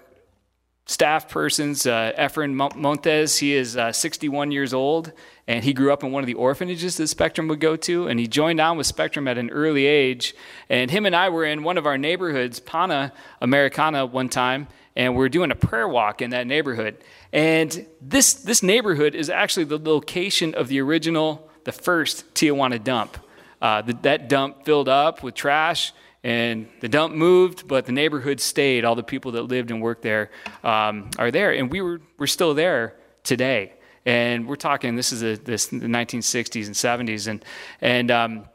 staff 0.90 1.30
persons, 1.30 1.86
uh, 1.86 2.12
Efren 2.18 2.56
Montes, 2.76 3.38
he 3.38 3.54
is 3.54 3.78
uh, 3.78 3.92
61 3.92 4.52
years 4.52 4.74
old, 4.74 5.12
and 5.48 5.64
he 5.64 5.72
grew 5.72 5.94
up 5.94 6.04
in 6.04 6.12
one 6.12 6.24
of 6.24 6.28
the 6.28 6.34
orphanages 6.34 6.98
that 6.98 7.08
Spectrum 7.08 7.48
would 7.48 7.60
go 7.60 7.76
to, 7.76 8.08
and 8.08 8.20
he 8.20 8.28
joined 8.28 8.60
on 8.60 8.76
with 8.76 8.88
Spectrum 8.88 9.28
at 9.28 9.38
an 9.38 9.52
early 9.52 9.86
age. 9.86 10.34
And 10.68 10.90
him 10.90 11.06
and 11.06 11.16
I 11.16 11.30
were 11.30 11.46
in 11.46 11.62
one 11.62 11.78
of 11.78 11.86
our 11.86 12.00
neighborhoods, 12.00 12.60
Pana 12.60 13.14
Americana, 13.40 14.08
one 14.08 14.30
time, 14.30 14.68
and 14.96 15.16
we 15.16 15.24
are 15.24 15.30
doing 15.30 15.52
a 15.52 15.56
prayer 15.56 15.88
walk 15.88 16.24
in 16.24 16.32
that 16.32 16.48
neighborhood. 16.48 16.98
And 17.32 17.86
this, 18.02 18.34
this 18.34 18.64
neighborhood 18.64 19.14
is 19.14 19.30
actually 19.30 19.66
the 19.66 19.78
location 19.78 20.56
of 20.56 20.70
the 20.70 20.82
original, 20.82 21.48
the 21.66 21.72
first 21.72 22.34
Tijuana 22.34 22.84
dump. 22.84 23.16
Uh, 23.62 23.84
the, 23.84 23.94
that 24.02 24.28
dump 24.28 24.66
filled 24.66 24.90
up 24.90 25.22
with 25.22 25.36
trash, 25.36 25.94
and 26.24 26.68
the 26.82 26.90
dump 26.90 27.14
moved, 27.14 27.68
but 27.68 27.86
the 27.86 27.92
neighborhood 27.92 28.40
stayed. 28.40 28.84
All 28.84 28.96
the 28.96 29.04
people 29.04 29.32
that 29.34 29.44
lived 29.44 29.72
and 29.72 29.82
worked 29.82 30.02
there 30.02 30.32
um, 30.64 31.10
are 31.18 31.32
there, 31.32 31.52
and 31.52 31.72
we 31.72 31.82
were, 31.82 32.02
we're 32.18 32.28
still 32.28 32.54
there 32.54 32.96
today. 33.24 33.74
And 34.06 34.48
we're 34.48 34.56
talking, 34.56 34.96
this 34.96 35.12
is 35.12 35.24
a, 35.24 35.36
this, 35.36 35.68
the 35.68 35.78
1960s 35.80 36.66
and 36.66 37.10
70s. 37.10 37.28
And, 37.28 37.46
and 37.82 38.12
um, 38.12 38.46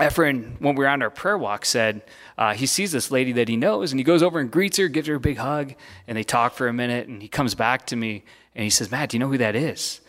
Efren, 0.00 0.60
when 0.60 0.74
we 0.74 0.84
were 0.84 0.88
on 0.88 1.00
our 1.02 1.10
prayer 1.10 1.38
walk, 1.38 1.64
said 1.64 2.02
uh, 2.36 2.54
he 2.54 2.66
sees 2.66 2.92
this 2.92 3.10
lady 3.10 3.32
that 3.32 3.48
he 3.48 3.56
knows, 3.56 3.92
and 3.92 4.00
he 4.00 4.04
goes 4.04 4.22
over 4.22 4.40
and 4.40 4.50
greets 4.50 4.76
her, 4.78 4.88
gives 4.88 5.08
her 5.08 5.14
a 5.14 5.20
big 5.20 5.38
hug, 5.38 5.74
and 6.06 6.18
they 6.18 6.24
talk 6.24 6.54
for 6.54 6.68
a 6.68 6.72
minute. 6.72 7.08
And 7.08 7.22
he 7.22 7.28
comes 7.28 7.54
back 7.54 7.86
to 7.86 7.96
me 7.96 8.24
and 8.54 8.64
he 8.64 8.70
says, 8.70 8.90
Matt, 8.90 9.10
do 9.10 9.16
you 9.16 9.20
know 9.20 9.28
who 9.28 9.38
that 9.38 9.54
is? 9.54 10.00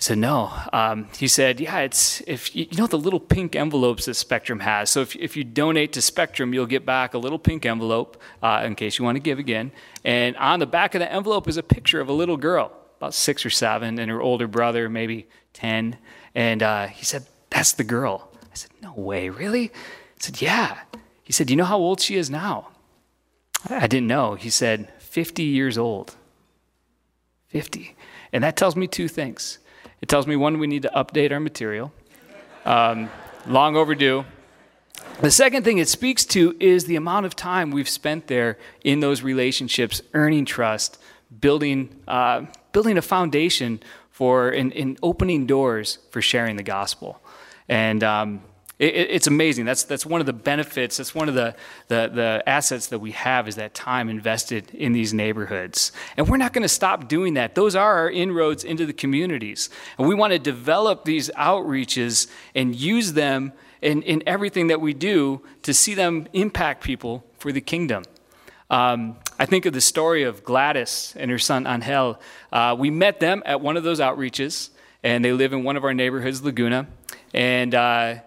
I 0.00 0.02
said, 0.02 0.18
no. 0.18 0.50
Um, 0.72 1.08
he 1.18 1.28
said, 1.28 1.60
yeah, 1.60 1.80
it's 1.80 2.22
if 2.26 2.56
you, 2.56 2.66
you 2.70 2.78
know 2.78 2.86
the 2.86 2.96
little 2.96 3.20
pink 3.20 3.54
envelopes 3.54 4.06
that 4.06 4.14
Spectrum 4.14 4.60
has. 4.60 4.88
So 4.88 5.02
if, 5.02 5.14
if 5.14 5.36
you 5.36 5.44
donate 5.44 5.92
to 5.92 6.00
Spectrum, 6.00 6.54
you'll 6.54 6.64
get 6.64 6.86
back 6.86 7.12
a 7.12 7.18
little 7.18 7.38
pink 7.38 7.66
envelope 7.66 8.20
uh, 8.42 8.62
in 8.64 8.74
case 8.76 8.98
you 8.98 9.04
want 9.04 9.16
to 9.16 9.20
give 9.20 9.38
again. 9.38 9.72
And 10.02 10.36
on 10.36 10.58
the 10.58 10.66
back 10.66 10.94
of 10.94 11.00
the 11.00 11.12
envelope 11.12 11.48
is 11.48 11.58
a 11.58 11.62
picture 11.62 12.00
of 12.00 12.08
a 12.08 12.14
little 12.14 12.38
girl 12.38 12.72
about 13.00 13.14
six 13.14 13.46
or 13.46 13.50
seven, 13.50 13.98
and 13.98 14.10
her 14.10 14.20
older 14.20 14.46
brother, 14.46 14.90
maybe 14.90 15.26
10. 15.54 15.96
And 16.34 16.62
uh, 16.62 16.88
he 16.88 17.06
said, 17.06 17.24
That's 17.48 17.72
the 17.72 17.84
girl. 17.84 18.30
I 18.42 18.54
said, 18.54 18.70
No 18.82 18.92
way, 18.92 19.30
really? 19.30 19.70
I 19.70 20.18
said, 20.18 20.42
Yeah. 20.42 20.78
He 21.22 21.32
said, 21.32 21.46
Do 21.46 21.54
you 21.54 21.56
know 21.56 21.64
how 21.64 21.78
old 21.78 22.02
she 22.02 22.16
is 22.16 22.28
now? 22.28 22.68
I 23.70 23.86
didn't 23.86 24.06
know. 24.06 24.34
He 24.34 24.50
said, 24.50 24.92
50 24.98 25.42
years 25.42 25.78
old. 25.78 26.14
50. 27.48 27.96
And 28.34 28.44
that 28.44 28.56
tells 28.56 28.76
me 28.76 28.86
two 28.86 29.08
things. 29.08 29.58
It 30.00 30.08
tells 30.08 30.26
me, 30.26 30.36
one, 30.36 30.58
we 30.58 30.66
need 30.66 30.82
to 30.82 30.90
update 30.94 31.30
our 31.32 31.40
material, 31.40 31.92
um, 32.64 33.10
long 33.46 33.76
overdue. 33.76 34.24
The 35.20 35.30
second 35.30 35.64
thing 35.64 35.78
it 35.78 35.88
speaks 35.88 36.24
to 36.26 36.56
is 36.58 36.84
the 36.84 36.96
amount 36.96 37.26
of 37.26 37.36
time 37.36 37.70
we've 37.70 37.88
spent 37.88 38.26
there 38.26 38.58
in 38.82 39.00
those 39.00 39.22
relationships, 39.22 40.00
earning 40.14 40.46
trust, 40.46 40.98
building, 41.40 41.94
uh, 42.08 42.46
building 42.72 42.96
a 42.96 43.02
foundation 43.02 43.80
for 44.10 44.50
in 44.50 44.98
opening 45.02 45.46
doors 45.46 45.98
for 46.10 46.20
sharing 46.20 46.56
the 46.56 46.62
gospel. 46.62 47.20
And 47.68 48.02
um, 48.02 48.42
it, 48.80 49.10
it's 49.10 49.26
amazing. 49.26 49.66
That's, 49.66 49.84
that's 49.84 50.06
one 50.06 50.20
of 50.20 50.26
the 50.26 50.32
benefits, 50.32 50.96
that's 50.96 51.14
one 51.14 51.28
of 51.28 51.34
the, 51.34 51.54
the, 51.88 52.10
the 52.12 52.42
assets 52.46 52.86
that 52.88 52.98
we 52.98 53.12
have 53.12 53.46
is 53.46 53.56
that 53.56 53.74
time 53.74 54.08
invested 54.08 54.74
in 54.74 54.92
these 54.92 55.12
neighborhoods. 55.12 55.92
And 56.16 56.26
we're 56.28 56.38
not 56.38 56.54
going 56.54 56.62
to 56.62 56.68
stop 56.68 57.06
doing 57.06 57.34
that. 57.34 57.54
Those 57.54 57.76
are 57.76 57.98
our 57.98 58.10
inroads 58.10 58.64
into 58.64 58.86
the 58.86 58.94
communities. 58.94 59.68
And 59.98 60.08
we 60.08 60.14
want 60.14 60.32
to 60.32 60.38
develop 60.38 61.04
these 61.04 61.28
outreaches 61.36 62.28
and 62.54 62.74
use 62.74 63.12
them 63.12 63.52
in, 63.82 64.02
in 64.02 64.22
everything 64.26 64.68
that 64.68 64.80
we 64.80 64.94
do 64.94 65.42
to 65.62 65.74
see 65.74 65.94
them 65.94 66.26
impact 66.32 66.82
people 66.82 67.24
for 67.38 67.52
the 67.52 67.60
kingdom. 67.60 68.04
Um, 68.70 69.16
I 69.38 69.46
think 69.46 69.66
of 69.66 69.74
the 69.74 69.80
story 69.80 70.22
of 70.22 70.42
Gladys 70.42 71.12
and 71.18 71.30
her 71.30 71.38
son 71.38 71.66
Angel. 71.66 72.18
Uh, 72.50 72.76
we 72.78 72.88
met 72.88 73.20
them 73.20 73.42
at 73.44 73.60
one 73.60 73.76
of 73.76 73.82
those 73.82 74.00
outreaches, 74.00 74.70
and 75.02 75.24
they 75.24 75.32
live 75.32 75.52
in 75.52 75.64
one 75.64 75.76
of 75.76 75.84
our 75.84 75.92
neighborhoods, 75.92 76.42
Laguna. 76.42 76.86
And 77.34 77.74
uh, 77.74 78.20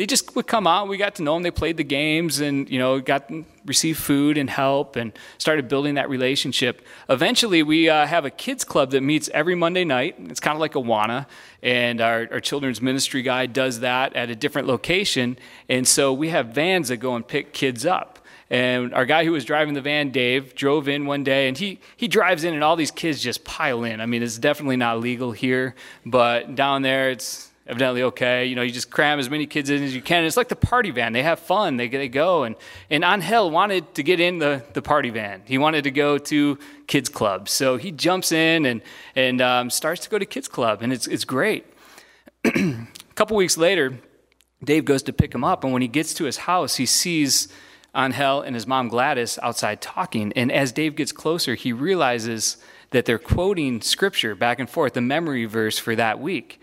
they 0.00 0.06
just 0.06 0.34
would 0.34 0.46
come 0.46 0.66
out. 0.66 0.88
We 0.88 0.96
got 0.96 1.16
to 1.16 1.22
know 1.22 1.34
them. 1.34 1.42
They 1.42 1.50
played 1.50 1.76
the 1.76 1.84
games, 1.84 2.40
and 2.40 2.70
you 2.70 2.78
know, 2.78 3.00
got 3.00 3.30
received 3.66 3.98
food 3.98 4.38
and 4.38 4.48
help, 4.48 4.96
and 4.96 5.12
started 5.36 5.68
building 5.68 5.96
that 5.96 6.08
relationship. 6.08 6.80
Eventually, 7.10 7.62
we 7.62 7.90
uh, 7.90 8.06
have 8.06 8.24
a 8.24 8.30
kids 8.30 8.64
club 8.64 8.92
that 8.92 9.02
meets 9.02 9.28
every 9.34 9.54
Monday 9.54 9.84
night. 9.84 10.16
It's 10.18 10.40
kind 10.40 10.56
of 10.56 10.60
like 10.60 10.72
Awana, 10.72 11.26
and 11.62 12.00
our, 12.00 12.26
our 12.32 12.40
children's 12.40 12.80
ministry 12.80 13.20
guy 13.20 13.44
does 13.44 13.80
that 13.80 14.16
at 14.16 14.30
a 14.30 14.34
different 14.34 14.66
location. 14.66 15.36
And 15.68 15.86
so 15.86 16.14
we 16.14 16.30
have 16.30 16.46
vans 16.46 16.88
that 16.88 16.96
go 16.96 17.14
and 17.14 17.28
pick 17.28 17.52
kids 17.52 17.84
up. 17.84 18.20
And 18.48 18.94
our 18.94 19.04
guy 19.04 19.26
who 19.26 19.32
was 19.32 19.44
driving 19.44 19.74
the 19.74 19.82
van, 19.82 20.12
Dave, 20.12 20.54
drove 20.54 20.88
in 20.88 21.04
one 21.04 21.24
day 21.24 21.46
and 21.46 21.56
he, 21.56 21.78
he 21.96 22.08
drives 22.08 22.42
in 22.42 22.52
and 22.52 22.64
all 22.64 22.74
these 22.74 22.90
kids 22.90 23.20
just 23.22 23.44
pile 23.44 23.84
in. 23.84 24.00
I 24.00 24.06
mean, 24.06 24.24
it's 24.24 24.38
definitely 24.38 24.76
not 24.76 24.98
legal 24.98 25.30
here, 25.30 25.76
but 26.04 26.56
down 26.56 26.82
there 26.82 27.10
it's 27.10 27.49
evidently 27.70 28.02
okay. 28.02 28.46
You 28.46 28.56
know, 28.56 28.62
you 28.62 28.72
just 28.72 28.90
cram 28.90 29.20
as 29.20 29.30
many 29.30 29.46
kids 29.46 29.70
in 29.70 29.82
as 29.82 29.94
you 29.94 30.02
can. 30.02 30.24
it's 30.24 30.36
like 30.36 30.48
the 30.48 30.56
party 30.56 30.90
van. 30.90 31.12
They 31.12 31.22
have 31.22 31.38
fun. 31.38 31.76
They, 31.76 31.88
they 31.88 32.08
go. 32.08 32.42
And, 32.42 32.56
and 32.90 33.04
Angel 33.04 33.48
wanted 33.48 33.94
to 33.94 34.02
get 34.02 34.18
in 34.18 34.38
the, 34.38 34.64
the 34.72 34.82
party 34.82 35.10
van. 35.10 35.42
He 35.44 35.56
wanted 35.56 35.84
to 35.84 35.92
go 35.92 36.18
to 36.18 36.58
kids 36.88 37.08
club. 37.08 37.48
So 37.48 37.76
he 37.76 37.92
jumps 37.92 38.32
in 38.32 38.66
and, 38.66 38.82
and 39.14 39.40
um, 39.40 39.70
starts 39.70 40.02
to 40.02 40.10
go 40.10 40.18
to 40.18 40.26
kids 40.26 40.48
club. 40.48 40.82
And 40.82 40.92
it's, 40.92 41.06
it's 41.06 41.24
great. 41.24 41.64
a 42.44 42.86
couple 43.14 43.36
weeks 43.36 43.56
later, 43.56 43.98
Dave 44.64 44.84
goes 44.84 45.04
to 45.04 45.12
pick 45.12 45.32
him 45.32 45.44
up. 45.44 45.62
And 45.62 45.72
when 45.72 45.80
he 45.80 45.88
gets 45.88 46.12
to 46.14 46.24
his 46.24 46.38
house, 46.38 46.74
he 46.74 46.86
sees 46.86 47.46
Angel 47.96 48.42
and 48.42 48.56
his 48.56 48.66
mom 48.66 48.88
Gladys 48.88 49.38
outside 49.42 49.80
talking. 49.80 50.32
And 50.34 50.50
as 50.50 50.72
Dave 50.72 50.96
gets 50.96 51.12
closer, 51.12 51.54
he 51.54 51.72
realizes 51.72 52.56
that 52.90 53.04
they're 53.04 53.18
quoting 53.18 53.80
scripture 53.80 54.34
back 54.34 54.58
and 54.58 54.68
forth, 54.68 54.94
the 54.94 55.00
memory 55.00 55.44
verse 55.44 55.78
for 55.78 55.94
that 55.94 56.18
week. 56.18 56.59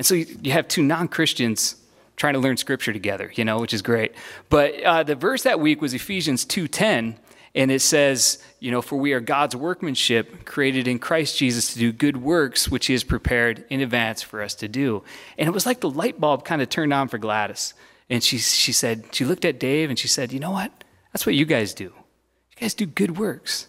And 0.00 0.06
so 0.06 0.14
you 0.14 0.52
have 0.52 0.66
two 0.66 0.82
non 0.82 1.08
Christians 1.08 1.76
trying 2.16 2.32
to 2.32 2.40
learn 2.40 2.56
scripture 2.56 2.90
together, 2.90 3.30
you 3.34 3.44
know, 3.44 3.58
which 3.58 3.74
is 3.74 3.82
great. 3.82 4.14
But 4.48 4.82
uh, 4.82 5.02
the 5.02 5.14
verse 5.14 5.42
that 5.42 5.60
week 5.60 5.82
was 5.82 5.92
Ephesians 5.92 6.46
2:10, 6.46 7.18
and 7.54 7.70
it 7.70 7.80
says, 7.80 8.42
you 8.60 8.70
know, 8.70 8.80
for 8.80 8.96
we 8.96 9.12
are 9.12 9.20
God's 9.20 9.54
workmanship, 9.54 10.46
created 10.46 10.88
in 10.88 11.00
Christ 11.00 11.36
Jesus 11.36 11.74
to 11.74 11.78
do 11.78 11.92
good 11.92 12.16
works, 12.16 12.66
which 12.66 12.86
He 12.86 12.94
has 12.94 13.04
prepared 13.04 13.66
in 13.68 13.82
advance 13.82 14.22
for 14.22 14.40
us 14.40 14.54
to 14.54 14.68
do. 14.68 15.04
And 15.36 15.46
it 15.46 15.52
was 15.52 15.66
like 15.66 15.80
the 15.80 15.90
light 15.90 16.18
bulb 16.18 16.46
kind 16.46 16.62
of 16.62 16.70
turned 16.70 16.94
on 16.94 17.08
for 17.08 17.18
Gladys. 17.18 17.74
And 18.08 18.24
she, 18.24 18.38
she 18.38 18.72
said, 18.72 19.14
she 19.14 19.26
looked 19.26 19.44
at 19.44 19.60
Dave 19.60 19.90
and 19.90 19.98
she 19.98 20.08
said, 20.08 20.32
You 20.32 20.40
know 20.40 20.52
what? 20.52 20.72
That's 21.12 21.26
what 21.26 21.34
you 21.34 21.44
guys 21.44 21.74
do. 21.74 21.84
You 21.84 22.56
guys 22.58 22.72
do 22.72 22.86
good 22.86 23.18
works. 23.18 23.66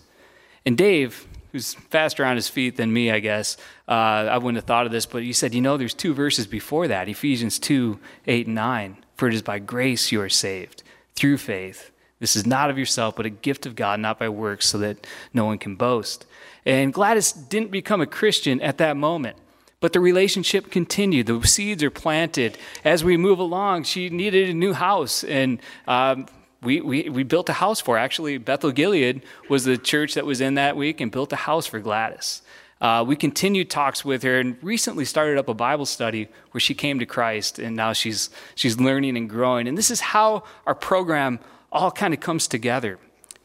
And 0.65 0.77
Dave, 0.77 1.27
who's 1.51 1.73
faster 1.73 2.25
on 2.25 2.35
his 2.35 2.47
feet 2.47 2.77
than 2.77 2.91
me, 2.91 3.11
I 3.11 3.19
guess, 3.19 3.57
uh, 3.87 3.91
I 3.91 4.37
wouldn't 4.37 4.57
have 4.57 4.65
thought 4.65 4.85
of 4.85 4.91
this, 4.91 5.05
but 5.05 5.23
he 5.23 5.33
said, 5.33 5.53
You 5.53 5.61
know, 5.61 5.77
there's 5.77 5.93
two 5.93 6.13
verses 6.13 6.47
before 6.47 6.87
that 6.87 7.09
Ephesians 7.09 7.59
2 7.59 7.99
8 8.27 8.45
and 8.47 8.55
9. 8.55 8.97
For 9.15 9.27
it 9.27 9.33
is 9.33 9.41
by 9.43 9.59
grace 9.59 10.11
you 10.11 10.19
are 10.21 10.29
saved, 10.29 10.81
through 11.15 11.37
faith. 11.37 11.91
This 12.19 12.35
is 12.35 12.45
not 12.45 12.69
of 12.69 12.77
yourself, 12.77 13.15
but 13.15 13.25
a 13.25 13.29
gift 13.29 13.65
of 13.65 13.75
God, 13.75 13.99
not 13.99 14.19
by 14.19 14.29
works, 14.29 14.67
so 14.67 14.77
that 14.79 15.05
no 15.33 15.45
one 15.45 15.57
can 15.57 15.75
boast. 15.75 16.25
And 16.65 16.93
Gladys 16.93 17.31
didn't 17.31 17.71
become 17.71 18.01
a 18.01 18.05
Christian 18.05 18.61
at 18.61 18.77
that 18.77 18.95
moment. 18.97 19.37
But 19.79 19.93
the 19.93 19.99
relationship 19.99 20.69
continued. 20.69 21.25
The 21.25 21.45
seeds 21.47 21.81
are 21.83 21.89
planted. 21.89 22.59
As 22.85 23.03
we 23.03 23.17
move 23.17 23.39
along, 23.39 23.83
she 23.83 24.09
needed 24.09 24.49
a 24.49 24.53
new 24.53 24.73
house. 24.73 25.23
And 25.23 25.59
um, 25.87 26.27
we, 26.63 26.81
we, 26.81 27.09
we 27.09 27.23
built 27.23 27.49
a 27.49 27.53
house 27.53 27.79
for. 27.79 27.97
Actually, 27.97 28.37
Bethel 28.37 28.71
Gilead 28.71 29.23
was 29.49 29.63
the 29.63 29.77
church 29.77 30.13
that 30.13 30.25
was 30.25 30.41
in 30.41 30.55
that 30.55 30.77
week 30.77 31.01
and 31.01 31.11
built 31.11 31.33
a 31.33 31.37
house 31.37 31.65
for 31.65 31.79
Gladys. 31.79 32.41
Uh, 32.79 33.03
we 33.07 33.15
continued 33.15 33.69
talks 33.69 34.03
with 34.03 34.23
her 34.23 34.39
and 34.39 34.57
recently 34.63 35.05
started 35.05 35.37
up 35.37 35.47
a 35.47 35.53
Bible 35.53 35.85
study 35.85 36.27
where 36.51 36.59
she 36.59 36.73
came 36.73 36.97
to 36.99 37.05
Christ 37.05 37.59
and 37.59 37.75
now 37.75 37.93
she's, 37.93 38.31
she's 38.55 38.79
learning 38.79 39.17
and 39.17 39.29
growing. 39.29 39.67
And 39.67 39.77
this 39.77 39.91
is 39.91 39.99
how 40.01 40.43
our 40.65 40.73
program 40.73 41.39
all 41.71 41.91
kind 41.91 42.13
of 42.13 42.19
comes 42.19 42.47
together 42.47 42.97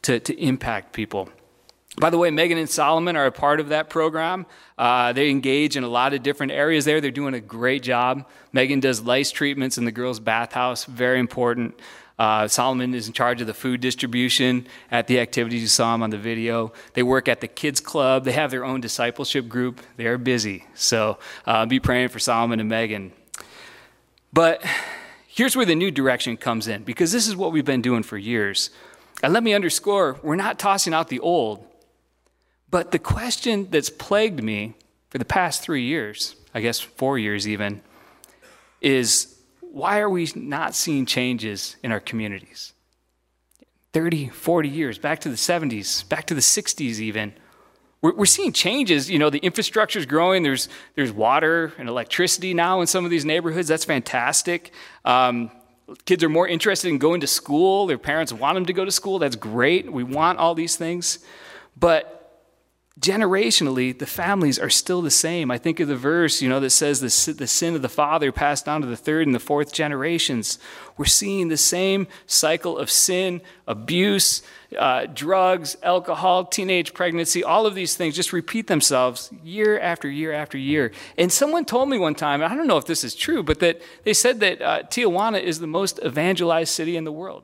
to, 0.03 0.19
to 0.19 0.39
impact 0.39 0.93
people. 0.93 1.29
By 1.99 2.11
the 2.11 2.17
way, 2.17 2.29
Megan 2.29 2.59
and 2.59 2.69
Solomon 2.69 3.15
are 3.15 3.25
a 3.25 3.31
part 3.31 3.59
of 3.59 3.69
that 3.69 3.89
program. 3.89 4.45
Uh, 4.77 5.13
they 5.13 5.29
engage 5.31 5.75
in 5.75 5.83
a 5.83 5.87
lot 5.87 6.13
of 6.13 6.21
different 6.21 6.51
areas 6.51 6.85
there. 6.85 7.01
They're 7.01 7.09
doing 7.09 7.33
a 7.33 7.39
great 7.39 7.81
job. 7.81 8.27
Megan 8.53 8.79
does 8.79 9.01
lice 9.01 9.31
treatments 9.31 9.79
in 9.79 9.85
the 9.85 9.91
girls' 9.91 10.19
bathhouse, 10.19 10.85
very 10.85 11.19
important. 11.19 11.79
Uh, 12.19 12.47
Solomon 12.47 12.95
is 12.95 13.07
in 13.07 13.13
charge 13.13 13.41
of 13.41 13.47
the 13.47 13.53
food 13.53 13.79
distribution 13.79 14.65
at 14.89 15.05
the 15.07 15.19
activities 15.19 15.61
you 15.61 15.67
saw 15.67 15.93
him 15.93 16.01
on 16.01 16.09
the 16.09 16.17
video. 16.17 16.73
They 16.93 17.03
work 17.03 17.27
at 17.27 17.41
the 17.41 17.47
kids 17.47 17.79
club. 17.79 18.25
They 18.25 18.31
have 18.31 18.49
their 18.49 18.65
own 18.65 18.81
discipleship 18.81 19.47
group. 19.47 19.81
They 19.97 20.07
are 20.07 20.17
busy. 20.17 20.65
So 20.73 21.19
uh, 21.45 21.67
be 21.67 21.79
praying 21.79 22.09
for 22.09 22.17
Solomon 22.17 22.59
and 22.59 22.67
Megan. 22.67 23.11
But 24.33 24.65
here's 25.27 25.55
where 25.55 25.65
the 25.65 25.75
new 25.75 25.91
direction 25.91 26.37
comes 26.37 26.67
in 26.67 26.83
because 26.83 27.11
this 27.11 27.27
is 27.27 27.35
what 27.35 27.51
we've 27.51 27.65
been 27.65 27.83
doing 27.83 28.01
for 28.01 28.17
years. 28.17 28.71
And 29.21 29.31
let 29.31 29.43
me 29.43 29.53
underscore 29.53 30.19
we're 30.23 30.35
not 30.35 30.57
tossing 30.57 30.93
out 30.93 31.09
the 31.09 31.19
old, 31.19 31.65
but 32.71 32.91
the 32.91 32.99
question 32.99 33.69
that's 33.69 33.89
plagued 33.91 34.43
me 34.43 34.73
for 35.09 35.19
the 35.19 35.25
past 35.25 35.61
three 35.61 35.83
years, 35.83 36.35
I 36.53 36.61
guess 36.61 36.79
four 36.79 37.19
years 37.19 37.47
even, 37.47 37.81
is 38.81 39.36
why 39.71 39.99
are 39.99 40.09
we 40.09 40.29
not 40.35 40.75
seeing 40.75 41.05
changes 41.05 41.75
in 41.83 41.91
our 41.91 41.99
communities? 41.99 42.73
30, 43.93 44.29
40 44.29 44.69
years, 44.69 44.97
back 44.97 45.19
to 45.21 45.29
the 45.29 45.35
70s, 45.35 46.07
back 46.07 46.27
to 46.27 46.33
the 46.33 46.41
60s 46.41 46.99
even. 46.99 47.33
We're, 48.01 48.13
we're 48.13 48.25
seeing 48.25 48.53
changes. 48.53 49.09
You 49.09 49.19
know, 49.19 49.29
the 49.29 49.39
infrastructure 49.39 49.97
is 49.97 50.05
growing. 50.05 50.43
There's, 50.43 50.69
there's 50.95 51.11
water 51.11 51.73
and 51.77 51.89
electricity 51.89 52.53
now 52.53 52.81
in 52.81 52.87
some 52.87 53.05
of 53.05 53.11
these 53.11 53.25
neighborhoods. 53.25 53.67
That's 53.67 53.85
fantastic. 53.85 54.71
Um, 55.03 55.51
kids 56.05 56.23
are 56.23 56.29
more 56.29 56.47
interested 56.47 56.89
in 56.89 56.97
going 56.97 57.21
to 57.21 57.27
school. 57.27 57.87
Their 57.87 57.97
parents 57.97 58.31
want 58.31 58.55
them 58.55 58.65
to 58.65 58.73
go 58.73 58.85
to 58.85 58.91
school. 58.91 59.19
That's 59.19 59.35
great. 59.35 59.91
We 59.91 60.03
want 60.03 60.37
all 60.39 60.53
these 60.53 60.75
things. 60.75 61.19
But 61.75 62.16
generationally, 62.99 63.97
the 63.97 64.07
families 64.07 64.57
are 64.57 64.69
still 64.69 65.01
the 65.01 65.11
same. 65.11 65.51
I 65.51 65.57
think 65.57 65.79
of 65.79 65.87
the 65.87 65.95
verse, 65.95 66.41
you 66.41 66.49
know, 66.49 66.59
that 66.59 66.71
says 66.71 66.99
the, 66.99 67.33
the 67.33 67.47
sin 67.47 67.75
of 67.75 67.81
the 67.81 67.89
father 67.89 68.31
passed 68.31 68.67
on 68.67 68.81
to 68.81 68.87
the 68.87 68.97
third 68.97 69.27
and 69.27 69.35
the 69.35 69.39
fourth 69.39 69.71
generations. 69.71 70.57
We're 70.97 71.05
seeing 71.05 71.49
the 71.49 71.57
same 71.57 72.07
cycle 72.25 72.77
of 72.77 72.89
sin, 72.89 73.41
abuse, 73.67 74.41
uh, 74.77 75.05
drugs, 75.13 75.77
alcohol, 75.83 76.45
teenage 76.45 76.93
pregnancy, 76.93 77.43
all 77.43 77.65
of 77.65 77.75
these 77.75 77.95
things 77.95 78.15
just 78.15 78.33
repeat 78.33 78.67
themselves 78.67 79.31
year 79.43 79.79
after 79.79 80.09
year 80.09 80.33
after 80.33 80.57
year. 80.57 80.91
And 81.17 81.31
someone 81.31 81.65
told 81.65 81.89
me 81.89 81.99
one 81.99 82.15
time, 82.15 82.41
I 82.41 82.49
don't 82.55 82.67
know 82.67 82.77
if 82.77 82.85
this 82.85 83.03
is 83.03 83.13
true, 83.13 83.43
but 83.43 83.59
that 83.59 83.81
they 84.03 84.13
said 84.13 84.39
that 84.39 84.61
uh, 84.61 84.83
Tijuana 84.83 85.41
is 85.41 85.59
the 85.59 85.67
most 85.67 85.99
evangelized 86.03 86.73
city 86.73 86.97
in 86.97 87.03
the 87.03 87.11
world. 87.11 87.43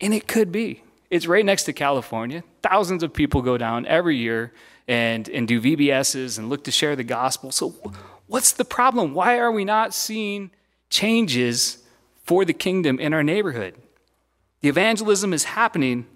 And 0.00 0.14
it 0.14 0.28
could 0.28 0.52
be. 0.52 0.83
It's 1.14 1.28
right 1.28 1.44
next 1.44 1.62
to 1.66 1.72
California. 1.72 2.42
Thousands 2.60 3.04
of 3.04 3.12
people 3.12 3.40
go 3.40 3.56
down 3.56 3.86
every 3.86 4.16
year 4.16 4.52
and, 4.88 5.28
and 5.28 5.46
do 5.46 5.60
VBSs 5.60 6.40
and 6.40 6.48
look 6.48 6.64
to 6.64 6.72
share 6.72 6.96
the 6.96 7.04
gospel. 7.04 7.52
So, 7.52 7.76
what's 8.26 8.50
the 8.50 8.64
problem? 8.64 9.14
Why 9.14 9.38
are 9.38 9.52
we 9.52 9.64
not 9.64 9.94
seeing 9.94 10.50
changes 10.90 11.78
for 12.24 12.44
the 12.44 12.52
kingdom 12.52 12.98
in 12.98 13.14
our 13.14 13.22
neighborhood? 13.22 13.76
The 14.60 14.68
evangelism 14.68 15.32
is 15.32 15.44
happening, 15.44 16.08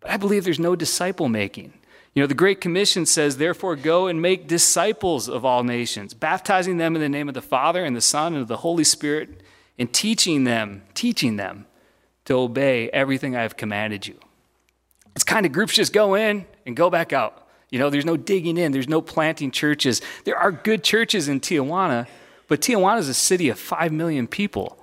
but 0.00 0.10
I 0.10 0.16
believe 0.16 0.44
there's 0.44 0.58
no 0.58 0.76
disciple 0.76 1.28
making. 1.28 1.74
You 2.14 2.22
know, 2.22 2.26
the 2.26 2.32
Great 2.32 2.62
Commission 2.62 3.04
says, 3.04 3.36
therefore, 3.36 3.76
go 3.76 4.06
and 4.06 4.22
make 4.22 4.48
disciples 4.48 5.28
of 5.28 5.44
all 5.44 5.62
nations, 5.62 6.14
baptizing 6.14 6.78
them 6.78 6.96
in 6.96 7.02
the 7.02 7.10
name 7.10 7.28
of 7.28 7.34
the 7.34 7.42
Father 7.42 7.84
and 7.84 7.94
the 7.94 8.00
Son 8.00 8.32
and 8.32 8.40
of 8.40 8.48
the 8.48 8.56
Holy 8.56 8.84
Spirit, 8.84 9.42
and 9.78 9.92
teaching 9.92 10.44
them, 10.44 10.84
teaching 10.94 11.36
them 11.36 11.66
to 12.26 12.34
obey 12.34 12.88
everything 12.90 13.36
I 13.36 13.42
have 13.42 13.56
commanded 13.56 14.06
you. 14.06 14.18
It's 15.14 15.24
kind 15.24 15.44
of 15.44 15.52
groups 15.52 15.74
just 15.74 15.92
go 15.92 16.14
in 16.14 16.46
and 16.66 16.76
go 16.76 16.90
back 16.90 17.12
out. 17.12 17.48
You 17.70 17.78
know, 17.78 17.90
there's 17.90 18.04
no 18.04 18.16
digging 18.16 18.58
in, 18.58 18.72
there's 18.72 18.88
no 18.88 19.00
planting 19.00 19.50
churches. 19.50 20.02
There 20.24 20.36
are 20.36 20.52
good 20.52 20.84
churches 20.84 21.28
in 21.28 21.40
Tijuana, 21.40 22.06
but 22.48 22.60
Tijuana 22.60 22.98
is 22.98 23.08
a 23.08 23.14
city 23.14 23.48
of 23.48 23.58
5 23.58 23.92
million 23.92 24.26
people. 24.26 24.78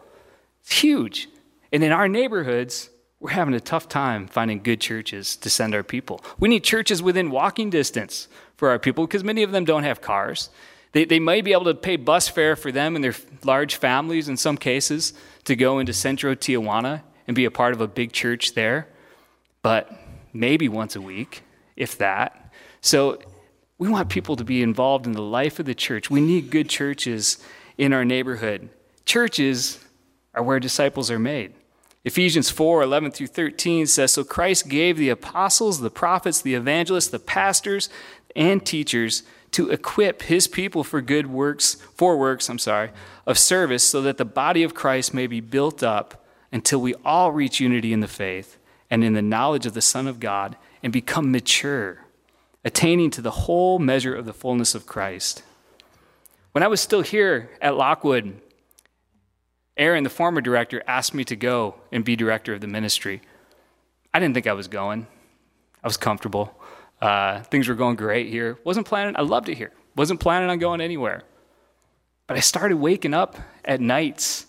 It's 0.62 0.80
huge. 0.80 1.30
And 1.71 1.84
in 1.84 1.91
our 1.91 2.08
neighborhoods, 2.08 2.89
we're 3.19 3.32
having 3.32 3.54
a 3.54 3.60
tough 3.60 3.89
time 3.89 4.28
finding 4.28 4.63
good 4.63 4.82
churches 4.82 5.36
to 5.38 5.49
send 5.49 5.75
our 5.75 5.84
people. 5.84 6.23
We 6.39 6.49
need 6.49 6.63
churches 6.63 7.04
within 7.04 7.32
walking 7.32 7.69
distance 7.69 8.28
for 8.56 8.69
our 8.69 8.80
people 8.80 9.06
because 9.06 9.23
many 9.23 9.43
of 9.43 9.52
them 9.52 9.65
don't 9.65 9.84
have 9.84 10.02
cars. 10.02 10.49
They, 10.93 11.06
they 11.06 11.19
might 11.19 11.43
be 11.43 11.54
able 11.54 11.65
to 11.65 11.75
pay 11.75 11.97
bus 11.97 12.28
fare 12.28 12.56
for 12.56 12.71
them 12.71 12.95
and 12.95 13.04
their 13.04 13.13
large 13.43 13.75
families 13.75 14.28
in 14.28 14.38
some 14.38 14.58
cases 14.58 15.13
to 15.43 15.56
go 15.56 15.80
into 15.80 15.93
Centro 15.93 16.34
Tijuana 16.34 17.04
and 17.30 17.36
be 17.36 17.46
a 17.46 17.52
part 17.52 17.74
of 17.74 17.80
a 17.80 17.88
big 17.88 18.12
church 18.12 18.56
there, 18.56 18.88
but 19.62 19.92
maybe 20.34 20.68
once 20.68 20.96
a 20.96 21.02
week, 21.02 21.44
if 21.76 21.96
that. 22.00 22.52
So 22.82 23.20
we 23.78 23.88
want 23.88 24.10
people 24.10 24.36
to 24.36 24.44
be 24.44 24.63
involved 24.63 25.06
in 25.06 25.12
the 25.12 25.22
life 25.22 25.60
of 25.60 25.68
the 25.68 25.76
church. 25.76 26.10
We 26.10 26.22
need 26.22 26.50
good 26.50 26.70
churches 26.70 27.38
in 27.78 27.94
our 27.94 28.04
neighborhood. 28.04 28.70
Churches 29.06 29.78
are 30.34 30.42
where 30.42 30.60
disciples 30.60 31.12
are 31.12 31.20
made. 31.20 31.54
Ephesians 32.04 32.50
4 32.50 32.82
11 32.82 33.12
through 33.12 33.28
13 33.28 33.86
says 33.86 34.12
So 34.12 34.24
Christ 34.24 34.68
gave 34.68 34.98
the 34.98 35.10
apostles, 35.10 35.82
the 35.82 35.92
prophets, 35.92 36.42
the 36.42 36.56
evangelists, 36.56 37.10
the 37.10 37.20
pastors, 37.20 37.89
and 38.36 38.65
teachers 38.65 39.22
to 39.52 39.70
equip 39.70 40.24
his 40.24 40.48
people 40.48 40.84
for 40.84 41.00
good 41.00 41.28
works, 41.28 41.76
for 41.94 42.18
works, 42.18 42.50
I'm 42.50 42.58
sorry, 42.58 42.89
of 43.28 43.38
service, 43.38 43.84
so 43.84 44.02
that 44.02 44.18
the 44.18 44.26
body 44.26 44.63
of 44.63 44.74
Christ 44.74 45.13
may 45.13 45.28
be 45.28 45.42
built 45.42 45.84
up 45.84 46.18
until 46.52 46.82
we 46.82 46.96
all 47.06 47.32
reach 47.32 47.60
unity 47.60 47.94
in 47.94 48.00
the 48.00 48.08
faith 48.08 48.58
and 48.90 49.04
in 49.04 49.14
the 49.14 49.22
knowledge 49.22 49.66
of 49.66 49.74
the 49.74 49.82
Son 49.82 50.08
of 50.08 50.20
God 50.20 50.58
and 50.82 50.92
become 50.92 51.32
mature, 51.32 52.06
attaining 52.64 53.12
to 53.12 53.22
the 53.22 53.32
whole 53.32 53.80
measure 53.80 54.16
of 54.16 54.26
the 54.26 54.34
fullness 54.34 54.74
of 54.74 54.86
Christ. 54.86 55.44
When 56.52 56.64
I 56.64 56.68
was 56.68 56.82
still 56.82 57.02
here 57.02 57.50
at 57.62 57.76
Lockwood, 57.76 58.42
Aaron, 59.78 60.04
the 60.04 60.10
former 60.10 60.42
director, 60.42 60.84
asked 60.88 61.14
me 61.14 61.24
to 61.26 61.36
go 61.36 61.76
and 61.92 62.04
be 62.04 62.16
director 62.16 62.54
of 62.54 62.62
the 62.62 62.68
ministry. 62.68 63.22
I 64.14 64.20
didn't 64.20 64.34
think 64.34 64.48
I 64.48 64.54
was 64.54 64.68
going. 64.68 65.08
I 65.84 65.88
was 65.88 65.96
comfortable. 65.96 66.60
Uh, 67.02 67.44
things 67.44 67.68
were 67.68 67.76
going 67.76 67.96
great 67.96 68.28
here. 68.28 68.58
Wasn't 68.64 68.86
planning, 68.86 69.16
I 69.16 69.22
loved 69.22 69.48
it 69.48 69.56
here. 69.58 69.72
Wasn't 69.96 70.20
planning 70.20 70.50
on 70.50 70.60
going 70.60 70.82
anywhere. 70.82 71.24
But 72.28 72.38
I 72.38 72.42
started 72.42 72.78
waking 72.78 73.14
up 73.14 73.38
at 73.64 73.80
nights 73.80 74.46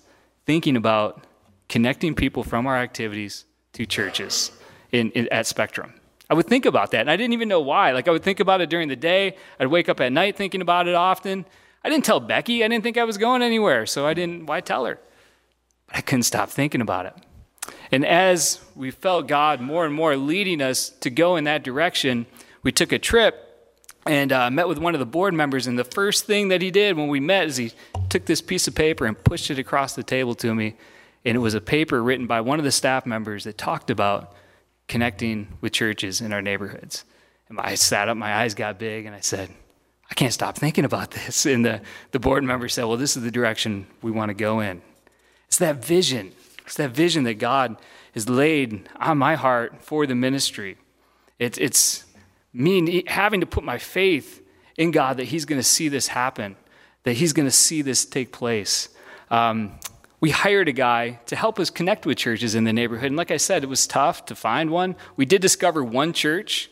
thinking 0.47 0.77
about 0.77 1.25
connecting 1.71 2.15
people 2.17 2.43
from 2.43 2.67
our 2.67 2.77
activities 2.77 3.45
to 3.73 3.87
churches 3.87 4.51
in, 4.91 5.11
in, 5.13 5.29
at 5.33 5.47
Spectrum. 5.47 5.95
I 6.29 6.35
would 6.35 6.47
think 6.47 6.67
about 6.67 6.91
that, 6.91 7.01
and 7.01 7.11
I 7.11 7.17
didn't 7.17 7.33
even 7.33 7.49
know 7.49 7.61
why. 7.61 7.93
Like, 7.93 8.09
I 8.09 8.11
would 8.11 8.25
think 8.25 8.41
about 8.41 8.61
it 8.61 8.69
during 8.69 8.89
the 8.89 8.97
day. 8.97 9.37
I'd 9.59 9.69
wake 9.69 9.89
up 9.89 10.01
at 10.01 10.13
night 10.13 10.37
thinking 10.37 10.61
about 10.61 10.89
it 10.89 10.95
often. 10.95 11.47
I 11.85 11.89
didn't 11.89 12.05
tell 12.05 12.21
Becky. 12.21 12.63
I 12.65 12.69
didn't 12.69 12.83
think 12.83 12.99
I 12.99 13.05
was 13.05 13.17
going 13.17 13.41
anywhere, 13.41 13.87
so 13.87 14.05
I 14.05 14.15
didn't, 14.15 14.47
why 14.47 14.61
tell 14.61 14.85
her? 14.85 14.99
But 15.87 15.97
I 15.97 16.01
couldn't 16.01 16.25
stop 16.25 16.51
thinking 16.51 16.81
about 16.81 17.07
it. 17.07 17.15
And 17.93 18.05
as 18.05 18.61
we 18.75 18.91
felt 18.91 19.29
God 19.29 19.61
more 19.61 19.87
and 19.87 19.95
more 19.95 20.17
leading 20.17 20.61
us 20.61 20.91
to 21.01 21.11
go 21.11 21.37
in 21.37 21.45
that 21.45 21.63
direction, 21.63 22.27
we 22.65 22.73
took 22.73 22.91
a 22.91 22.99
trip 22.99 23.47
and 24.07 24.33
uh, 24.33 24.51
met 24.51 24.67
with 24.67 24.79
one 24.79 24.95
of 24.95 24.99
the 24.99 25.07
board 25.07 25.35
members. 25.35 25.69
And 25.69 25.79
the 25.79 25.85
first 25.85 26.25
thing 26.25 26.49
that 26.49 26.63
he 26.63 26.73
did 26.73 26.97
when 26.97 27.09
we 27.09 27.21
met 27.21 27.47
is 27.47 27.57
he 27.57 27.73
took 28.09 28.27
this 28.27 28.41
piece 28.41 28.67
of 28.67 28.75
paper 28.75 29.07
and 29.07 29.23
pushed 29.23 29.51
it 29.51 29.59
across 29.59 29.95
the 29.95 30.03
table 30.03 30.35
to 30.37 30.53
me 30.53 30.75
and 31.25 31.37
it 31.37 31.41
was 31.41 31.55
a 31.55 31.61
paper 31.61 32.03
written 32.03 32.27
by 32.27 32.41
one 32.41 32.59
of 32.59 32.65
the 32.65 32.73
staff 32.73 33.07
members 33.07 33.45
that 33.45 33.59
talked 33.59 33.91
about 33.91 34.35
connecting 34.89 35.49
with 35.61 35.73
churches 35.73 36.21
in 36.21 36.33
our 36.33 36.43
neighborhoods. 36.43 37.05
And 37.49 37.61
I 37.61 37.75
sat 37.75 38.09
up, 38.09 38.17
my 38.17 38.35
eyes 38.35 38.55
got 38.55 38.79
big, 38.79 39.07
and 39.07 39.15
I 39.15 39.21
said, 39.21 39.51
I 40.11 40.15
can't 40.15 40.33
stop 40.33 40.57
thinking 40.57 40.85
about 40.85 41.13
this. 41.13 41.47
And 41.51 41.65
the, 41.65 41.81
the 42.11 42.19
board 42.19 42.45
member 42.45 42.69
said, 42.69 42.85
Well, 42.85 42.97
this 42.97 43.17
is 43.17 43.23
the 43.23 43.31
direction 43.31 43.87
we 44.03 44.11
want 44.11 44.31
to 44.31 44.35
go 44.35 44.61
in. 44.61 44.83
It's 45.47 45.59
that 45.59 45.85
vision. 45.85 46.33
It's 46.65 46.77
that 46.77 46.91
vision 46.91 47.25
that 47.25 47.35
God 47.35 47.77
has 48.15 48.29
laid 48.29 48.89
on 48.97 49.19
my 49.19 49.35
heart 49.35 49.83
for 49.83 50.07
the 50.07 50.15
ministry. 50.15 50.77
It's, 51.39 51.59
it's 51.59 52.05
me 52.53 53.05
having 53.07 53.41
to 53.41 53.47
put 53.47 53.65
my 53.65 53.79
faith 53.79 54.43
in 54.77 54.91
God 54.91 55.17
that 55.19 55.25
He's 55.25 55.45
going 55.45 55.61
to 55.61 55.67
see 55.67 55.89
this 55.89 56.09
happen, 56.09 56.57
that 57.05 57.15
He's 57.15 57.33
going 57.33 57.47
to 57.47 57.55
see 57.55 57.83
this 57.83 58.05
take 58.05 58.33
place. 58.33 58.89
Um, 59.31 59.79
we 60.21 60.31
hired 60.31 60.69
a 60.69 60.73
guy 60.73 61.19
to 61.27 61.37
help 61.37 61.59
us 61.59 61.71
connect 61.71 62.05
with 62.05 62.19
churches 62.19 62.55
in 62.55 62.65
the 62.65 62.73
neighborhood. 62.73 63.07
And 63.07 63.17
like 63.17 63.31
I 63.31 63.39
said, 63.39 63.65
it 63.65 63.69
was 63.69 63.87
tough 63.87 64.27
to 64.27 64.35
find 64.35 64.71
one. 64.71 64.97
We 65.17 65.25
did 65.25 65.41
discover 65.41 65.83
one 65.83 66.13
church 66.13 66.71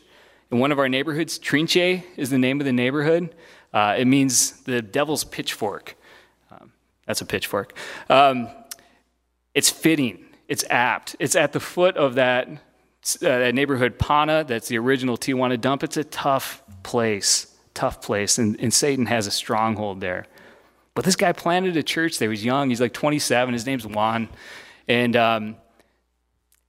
in 0.51 0.59
one 0.59 0.71
of 0.71 0.79
our 0.79 0.87
neighborhoods. 0.87 1.39
Trinche 1.39 2.03
is 2.15 2.29
the 2.29 2.37
name 2.37 2.59
of 2.59 2.65
the 2.65 2.73
neighborhood. 2.73 3.33
Uh, 3.73 3.95
it 3.97 4.05
means 4.05 4.51
the 4.61 4.81
devil's 4.81 5.23
pitchfork. 5.23 5.95
Um, 6.51 6.71
that's 7.07 7.21
a 7.21 7.25
pitchfork. 7.25 7.75
Um, 8.09 8.49
it's 9.55 9.69
fitting, 9.69 10.25
it's 10.47 10.63
apt. 10.69 11.15
It's 11.19 11.35
at 11.35 11.53
the 11.53 11.59
foot 11.59 11.97
of 11.97 12.15
that, 12.15 12.47
uh, 12.47 12.57
that 13.19 13.55
neighborhood, 13.55 13.97
Pana, 13.97 14.43
that's 14.43 14.67
the 14.67 14.77
original 14.77 15.17
Tijuana 15.17 15.59
dump. 15.59 15.83
It's 15.83 15.97
a 15.97 16.03
tough 16.03 16.63
place, 16.83 17.55
tough 17.73 18.01
place. 18.01 18.37
And, 18.37 18.59
and 18.59 18.71
Satan 18.71 19.07
has 19.07 19.25
a 19.25 19.31
stronghold 19.31 20.01
there. 20.01 20.27
But 20.99 21.05
this 21.05 21.15
guy 21.15 21.31
planted 21.31 21.77
a 21.77 21.81
church 21.81 22.19
there. 22.19 22.29
He's 22.29 22.43
young. 22.43 22.67
He's 22.67 22.81
like 22.81 22.91
27. 22.91 23.53
His 23.53 23.65
name's 23.65 23.87
Juan. 23.87 24.27
And 24.85 25.15
um, 25.15 25.55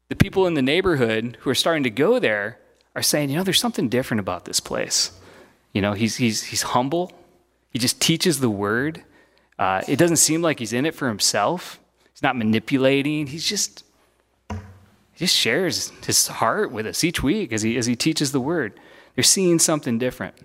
the 0.08 0.14
people 0.14 0.46
in 0.46 0.54
the 0.54 0.62
neighborhood 0.62 1.36
who 1.40 1.50
are 1.50 1.54
starting 1.56 1.82
to 1.82 1.90
go 1.90 2.20
there 2.20 2.60
are 2.94 3.02
saying, 3.02 3.30
you 3.30 3.36
know, 3.36 3.42
there's 3.42 3.58
something 3.58 3.88
different 3.88 4.20
about 4.20 4.44
this 4.44 4.60
place. 4.60 5.10
You 5.72 5.82
know, 5.82 5.94
he's, 5.94 6.18
he's, 6.18 6.44
he's 6.44 6.62
humble. 6.62 7.10
He 7.70 7.80
just 7.80 8.00
teaches 8.00 8.38
the 8.38 8.48
word. 8.48 9.02
Uh, 9.58 9.82
it 9.88 9.96
doesn't 9.96 10.18
seem 10.18 10.42
like 10.42 10.60
he's 10.60 10.72
in 10.72 10.86
it 10.86 10.94
for 10.94 11.08
himself. 11.08 11.80
He's 12.12 12.22
not 12.22 12.36
manipulating. 12.36 13.26
He's 13.26 13.48
just, 13.48 13.82
he 14.48 14.56
just 15.18 15.34
shares 15.34 15.90
his 16.06 16.28
heart 16.28 16.70
with 16.70 16.86
us 16.86 17.02
each 17.02 17.20
week 17.20 17.52
as 17.52 17.62
he, 17.62 17.76
as 17.76 17.86
he 17.86 17.96
teaches 17.96 18.30
the 18.30 18.40
word. 18.40 18.78
They're 19.16 19.24
seeing 19.24 19.58
something 19.58 19.98
different. 19.98 20.36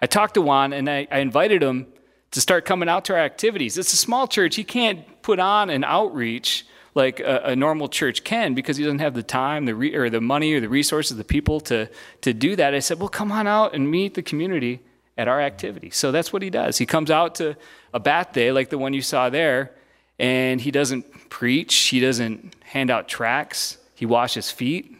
I 0.00 0.06
talked 0.06 0.32
to 0.32 0.40
Juan 0.40 0.72
and 0.72 0.88
I, 0.88 1.06
I 1.10 1.18
invited 1.18 1.62
him 1.62 1.91
to 2.32 2.40
start 2.40 2.64
coming 2.64 2.88
out 2.88 3.04
to 3.06 3.14
our 3.14 3.20
activities. 3.20 3.78
It's 3.78 3.92
a 3.92 3.96
small 3.96 4.26
church. 4.26 4.56
He 4.56 4.64
can't 4.64 5.22
put 5.22 5.38
on 5.38 5.70
an 5.70 5.84
outreach 5.84 6.66
like 6.94 7.20
a, 7.20 7.42
a 7.44 7.56
normal 7.56 7.88
church 7.88 8.24
can 8.24 8.54
because 8.54 8.76
he 8.76 8.84
doesn't 8.84 8.98
have 8.98 9.14
the 9.14 9.22
time, 9.22 9.64
the 9.64 9.74
re, 9.74 9.94
or 9.94 10.10
the 10.10 10.20
money, 10.20 10.52
or 10.52 10.60
the 10.60 10.68
resources, 10.68 11.16
the 11.16 11.24
people 11.24 11.60
to 11.60 11.88
to 12.20 12.34
do 12.34 12.56
that. 12.56 12.74
I 12.74 12.80
said, 12.80 12.98
well, 12.98 13.08
come 13.08 13.32
on 13.32 13.46
out 13.46 13.74
and 13.74 13.90
meet 13.90 14.14
the 14.14 14.22
community 14.22 14.80
at 15.16 15.28
our 15.28 15.40
activity. 15.40 15.90
So 15.90 16.10
that's 16.12 16.32
what 16.32 16.42
he 16.42 16.50
does. 16.50 16.78
He 16.78 16.86
comes 16.86 17.10
out 17.10 17.36
to 17.36 17.56
a 17.94 18.00
bat 18.00 18.32
day 18.32 18.52
like 18.52 18.70
the 18.70 18.78
one 18.78 18.92
you 18.92 19.02
saw 19.02 19.30
there, 19.30 19.72
and 20.18 20.60
he 20.60 20.70
doesn't 20.70 21.30
preach. 21.30 21.74
He 21.74 22.00
doesn't 22.00 22.54
hand 22.64 22.90
out 22.90 23.08
tracts. 23.08 23.78
He 23.94 24.06
washes 24.06 24.50
feet. 24.50 24.96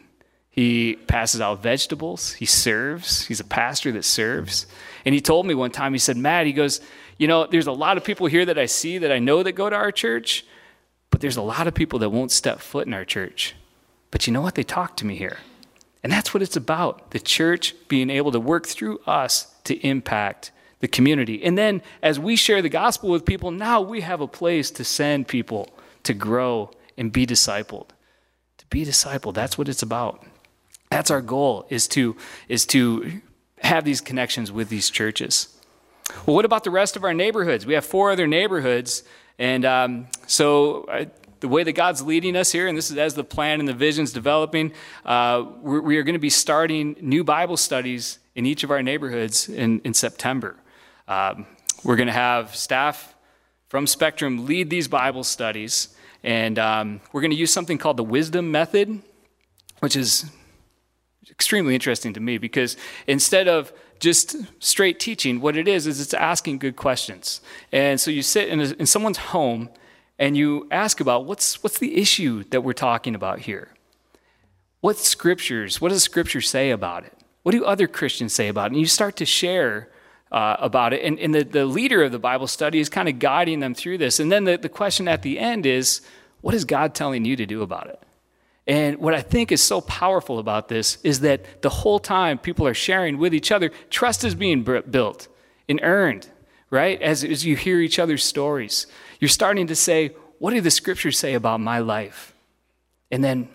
He 0.49 0.95
passes 1.07 1.41
out 1.41 1.63
vegetables. 1.63 2.33
He 2.33 2.45
serves. 2.45 3.25
He's 3.25 3.39
a 3.39 3.43
pastor 3.43 3.91
that 3.93 4.05
serves. 4.05 4.67
And 5.03 5.15
he 5.15 5.21
told 5.21 5.47
me 5.47 5.55
one 5.55 5.71
time, 5.71 5.93
he 5.93 5.99
said, 5.99 6.15
Matt, 6.15 6.45
he 6.45 6.53
goes, 6.53 6.79
you 7.23 7.27
know, 7.27 7.47
there's 7.47 7.67
a 7.67 7.71
lot 7.71 7.95
of 7.95 8.03
people 8.03 8.27
here 8.27 8.43
that 8.43 8.59
I 8.59 8.65
see 8.65 8.97
that 8.97 9.09
I 9.09 9.19
know 9.19 9.43
that 9.43 9.53
go 9.53 9.69
to 9.69 9.75
our 9.77 9.93
church, 9.93 10.45
but 11.09 11.21
there's 11.21 11.37
a 11.37 11.41
lot 11.41 11.67
of 11.67 11.73
people 11.73 11.99
that 11.99 12.09
won't 12.09 12.31
step 12.31 12.59
foot 12.59 12.85
in 12.85 12.93
our 12.93 13.05
church. 13.05 13.55
But 14.11 14.27
you 14.27 14.33
know 14.33 14.41
what? 14.41 14.55
They 14.55 14.63
talk 14.63 14.97
to 14.97 15.05
me 15.05 15.15
here. 15.15 15.37
And 16.03 16.11
that's 16.11 16.33
what 16.33 16.43
it's 16.43 16.57
about 16.57 17.11
the 17.11 17.21
church 17.21 17.75
being 17.87 18.09
able 18.09 18.33
to 18.33 18.41
work 18.41 18.67
through 18.67 18.99
us 19.07 19.55
to 19.63 19.75
impact 19.87 20.51
the 20.81 20.89
community. 20.89 21.41
And 21.41 21.57
then 21.57 21.81
as 22.01 22.19
we 22.19 22.35
share 22.35 22.61
the 22.61 22.67
gospel 22.67 23.09
with 23.09 23.23
people, 23.23 23.51
now 23.51 23.79
we 23.79 24.01
have 24.01 24.19
a 24.19 24.27
place 24.27 24.69
to 24.71 24.83
send 24.83 25.29
people 25.29 25.69
to 26.03 26.13
grow 26.13 26.71
and 26.97 27.09
be 27.09 27.25
discipled. 27.25 27.87
To 28.57 28.65
be 28.69 28.83
discipled, 28.83 29.33
that's 29.33 29.57
what 29.57 29.69
it's 29.69 29.81
about. 29.81 30.25
That's 30.91 31.09
our 31.09 31.21
goal 31.21 31.67
is 31.69 31.87
to 31.95 32.17
is 32.49 32.65
to 32.65 33.21
have 33.59 33.85
these 33.85 34.01
connections 34.01 34.51
with 34.51 34.67
these 34.67 34.89
churches. 34.89 35.52
Well, 36.25 36.35
what 36.35 36.45
about 36.45 36.63
the 36.63 36.71
rest 36.71 36.95
of 36.95 37.03
our 37.03 37.13
neighborhoods? 37.13 37.65
We 37.65 37.73
have 37.73 37.85
four 37.85 38.11
other 38.11 38.27
neighborhoods. 38.27 39.03
And 39.39 39.65
um, 39.65 40.07
so 40.27 40.83
uh, 40.85 41.05
the 41.39 41.47
way 41.47 41.63
that 41.63 41.73
God's 41.73 42.01
leading 42.01 42.35
us 42.35 42.51
here, 42.51 42.67
and 42.67 42.77
this 42.77 42.89
is 42.89 42.97
as 42.97 43.15
the 43.15 43.23
plan 43.23 43.59
and 43.59 43.67
the 43.67 43.73
vision's 43.73 44.13
developing, 44.13 44.71
uh, 45.05 45.43
we're, 45.61 45.81
we 45.81 45.97
are 45.97 46.03
going 46.03 46.13
to 46.13 46.19
be 46.19 46.29
starting 46.29 46.95
new 47.01 47.23
Bible 47.23 47.57
studies 47.57 48.19
in 48.35 48.45
each 48.45 48.63
of 48.63 48.71
our 48.71 48.81
neighborhoods 48.81 49.49
in, 49.49 49.79
in 49.81 49.93
September. 49.93 50.55
Um, 51.07 51.45
we're 51.83 51.97
going 51.97 52.07
to 52.07 52.13
have 52.13 52.55
staff 52.55 53.13
from 53.67 53.87
Spectrum 53.87 54.45
lead 54.45 54.69
these 54.69 54.87
Bible 54.87 55.23
studies, 55.23 55.95
and 56.23 56.57
um, 56.57 57.01
we're 57.11 57.21
going 57.21 57.31
to 57.31 57.37
use 57.37 57.51
something 57.51 57.77
called 57.77 57.97
the 57.97 58.03
Wisdom 58.03 58.51
Method, 58.51 59.01
which 59.79 59.95
is 59.95 60.25
extremely 61.29 61.73
interesting 61.73 62.13
to 62.13 62.19
me 62.19 62.37
because 62.37 62.77
instead 63.07 63.47
of 63.47 63.73
just 64.03 64.35
straight 64.59 64.99
teaching. 64.99 65.39
What 65.39 65.55
it 65.55 65.67
is, 65.67 65.87
is 65.87 66.01
it's 66.01 66.13
asking 66.13 66.59
good 66.59 66.75
questions. 66.75 67.39
And 67.71 67.99
so 67.99 68.11
you 68.11 68.21
sit 68.21 68.49
in, 68.49 68.59
a, 68.59 68.65
in 68.73 68.85
someone's 68.85 69.17
home 69.17 69.69
and 70.19 70.35
you 70.35 70.67
ask 70.69 70.99
about 70.99 71.25
what's, 71.25 71.63
what's 71.63 71.79
the 71.79 71.97
issue 71.97 72.43
that 72.51 72.61
we're 72.61 72.73
talking 72.73 73.15
about 73.15 73.39
here? 73.39 73.69
What 74.81 74.97
scriptures, 74.97 75.79
what 75.79 75.89
does 75.89 76.03
scripture 76.03 76.41
say 76.41 76.69
about 76.69 77.05
it? 77.05 77.17
What 77.43 77.53
do 77.53 77.63
other 77.63 77.87
Christians 77.87 78.33
say 78.33 78.49
about 78.49 78.65
it? 78.65 78.73
And 78.73 78.79
you 78.81 78.87
start 78.87 79.15
to 79.15 79.25
share 79.25 79.89
uh, 80.33 80.57
about 80.59 80.91
it. 80.91 81.01
And, 81.05 81.17
and 81.19 81.33
the, 81.33 81.43
the 81.43 81.65
leader 81.65 82.03
of 82.03 82.11
the 82.11 82.19
Bible 82.19 82.47
study 82.47 82.79
is 82.81 82.89
kind 82.89 83.07
of 83.07 83.19
guiding 83.19 83.61
them 83.61 83.73
through 83.73 83.99
this. 83.99 84.19
And 84.19 84.29
then 84.29 84.43
the, 84.43 84.57
the 84.57 84.69
question 84.69 85.07
at 85.07 85.21
the 85.21 85.39
end 85.39 85.65
is, 85.65 86.01
what 86.41 86.53
is 86.53 86.65
God 86.65 86.93
telling 86.93 87.23
you 87.23 87.37
to 87.37 87.45
do 87.45 87.61
about 87.61 87.87
it? 87.87 88.02
And 88.65 88.97
what 88.99 89.13
I 89.13 89.21
think 89.21 89.51
is 89.51 89.61
so 89.61 89.81
powerful 89.81 90.39
about 90.39 90.69
this 90.69 90.97
is 91.03 91.19
that 91.19 91.61
the 91.61 91.69
whole 91.69 91.99
time 91.99 92.37
people 92.37 92.65
are 92.65 92.73
sharing 92.73 93.17
with 93.17 93.33
each 93.33 93.51
other, 93.51 93.71
trust 93.89 94.23
is 94.23 94.35
being 94.35 94.63
built 94.63 95.27
and 95.67 95.79
earned, 95.83 96.29
right? 96.69 97.01
As, 97.01 97.23
as 97.23 97.45
you 97.45 97.57
hear 97.57 97.81
each 97.81 97.99
other's 97.99 98.23
stories, 98.23 98.87
you're 99.19 99.29
starting 99.29 99.67
to 99.67 99.75
say, 99.75 100.09
What 100.39 100.51
do 100.51 100.61
the 100.61 100.71
scriptures 100.71 101.17
say 101.17 101.33
about 101.33 101.59
my 101.59 101.79
life? 101.79 102.33
And 103.11 103.23
then, 103.23 103.49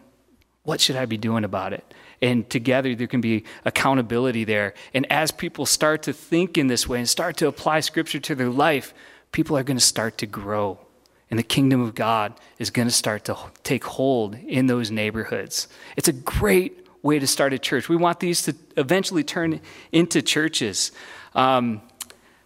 what 0.63 0.81
should 0.81 0.97
I 0.97 1.07
be 1.07 1.17
doing 1.17 1.45
about 1.45 1.73
it? 1.73 1.95
And 2.21 2.49
together 2.51 2.95
there 2.95 3.07
can 3.07 3.21
be 3.21 3.45
accountability 3.65 4.45
there. 4.45 4.75
And 4.93 5.11
as 5.11 5.31
people 5.31 5.65
start 5.65 6.03
to 6.03 6.13
think 6.13 6.59
in 6.59 6.67
this 6.67 6.87
way 6.87 6.99
and 6.99 7.09
start 7.09 7.37
to 7.39 7.47
apply 7.47 7.81
scripture 7.81 8.19
to 8.21 8.35
their 8.35 8.51
life, 8.51 8.93
people 9.33 9.57
are 9.57 9.63
going 9.63 9.79
to 9.79 9.85
start 9.85 10.19
to 10.19 10.27
grow 10.27 10.79
and 11.31 11.39
the 11.39 11.45
kingdom 11.45 11.81
of 11.81 11.95
God 11.95 12.35
is 12.59 12.71
going 12.71 12.89
to 12.89 12.95
start 12.95 13.25
to 13.27 13.37
take 13.63 13.85
hold 13.85 14.35
in 14.35 14.67
those 14.67 14.91
neighborhoods. 14.91 15.69
It's 15.97 16.09
a 16.09 16.13
great 16.13 16.87
way 17.03 17.19
to 17.19 17.27
start 17.27 17.53
a 17.53 17.59
church. 17.59 17.89
We 17.89 17.97
want 17.97 18.21
these 18.21 18.43
to 18.43 18.55
eventually 18.77 19.25
turn 19.25 19.61
into 19.93 20.23
churches. 20.23 20.93
Um, 21.35 21.83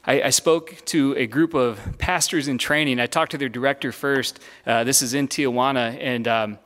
I, 0.04 0.22
I, 0.22 0.30
spoke 0.30 0.76
to 0.86 1.14
a 1.16 1.26
group 1.26 1.54
of 1.54 1.96
pastors 1.98 2.48
in 2.48 2.58
training. 2.58 2.98
I 2.98 3.06
talked 3.06 3.30
to 3.32 3.38
their 3.38 3.48
director 3.48 3.92
first. 3.92 4.40
Uh, 4.66 4.84
this 4.84 5.00
is 5.00 5.14
in 5.14 5.28
Tijuana. 5.28 5.96
And, 6.00 6.26
um, 6.26 6.58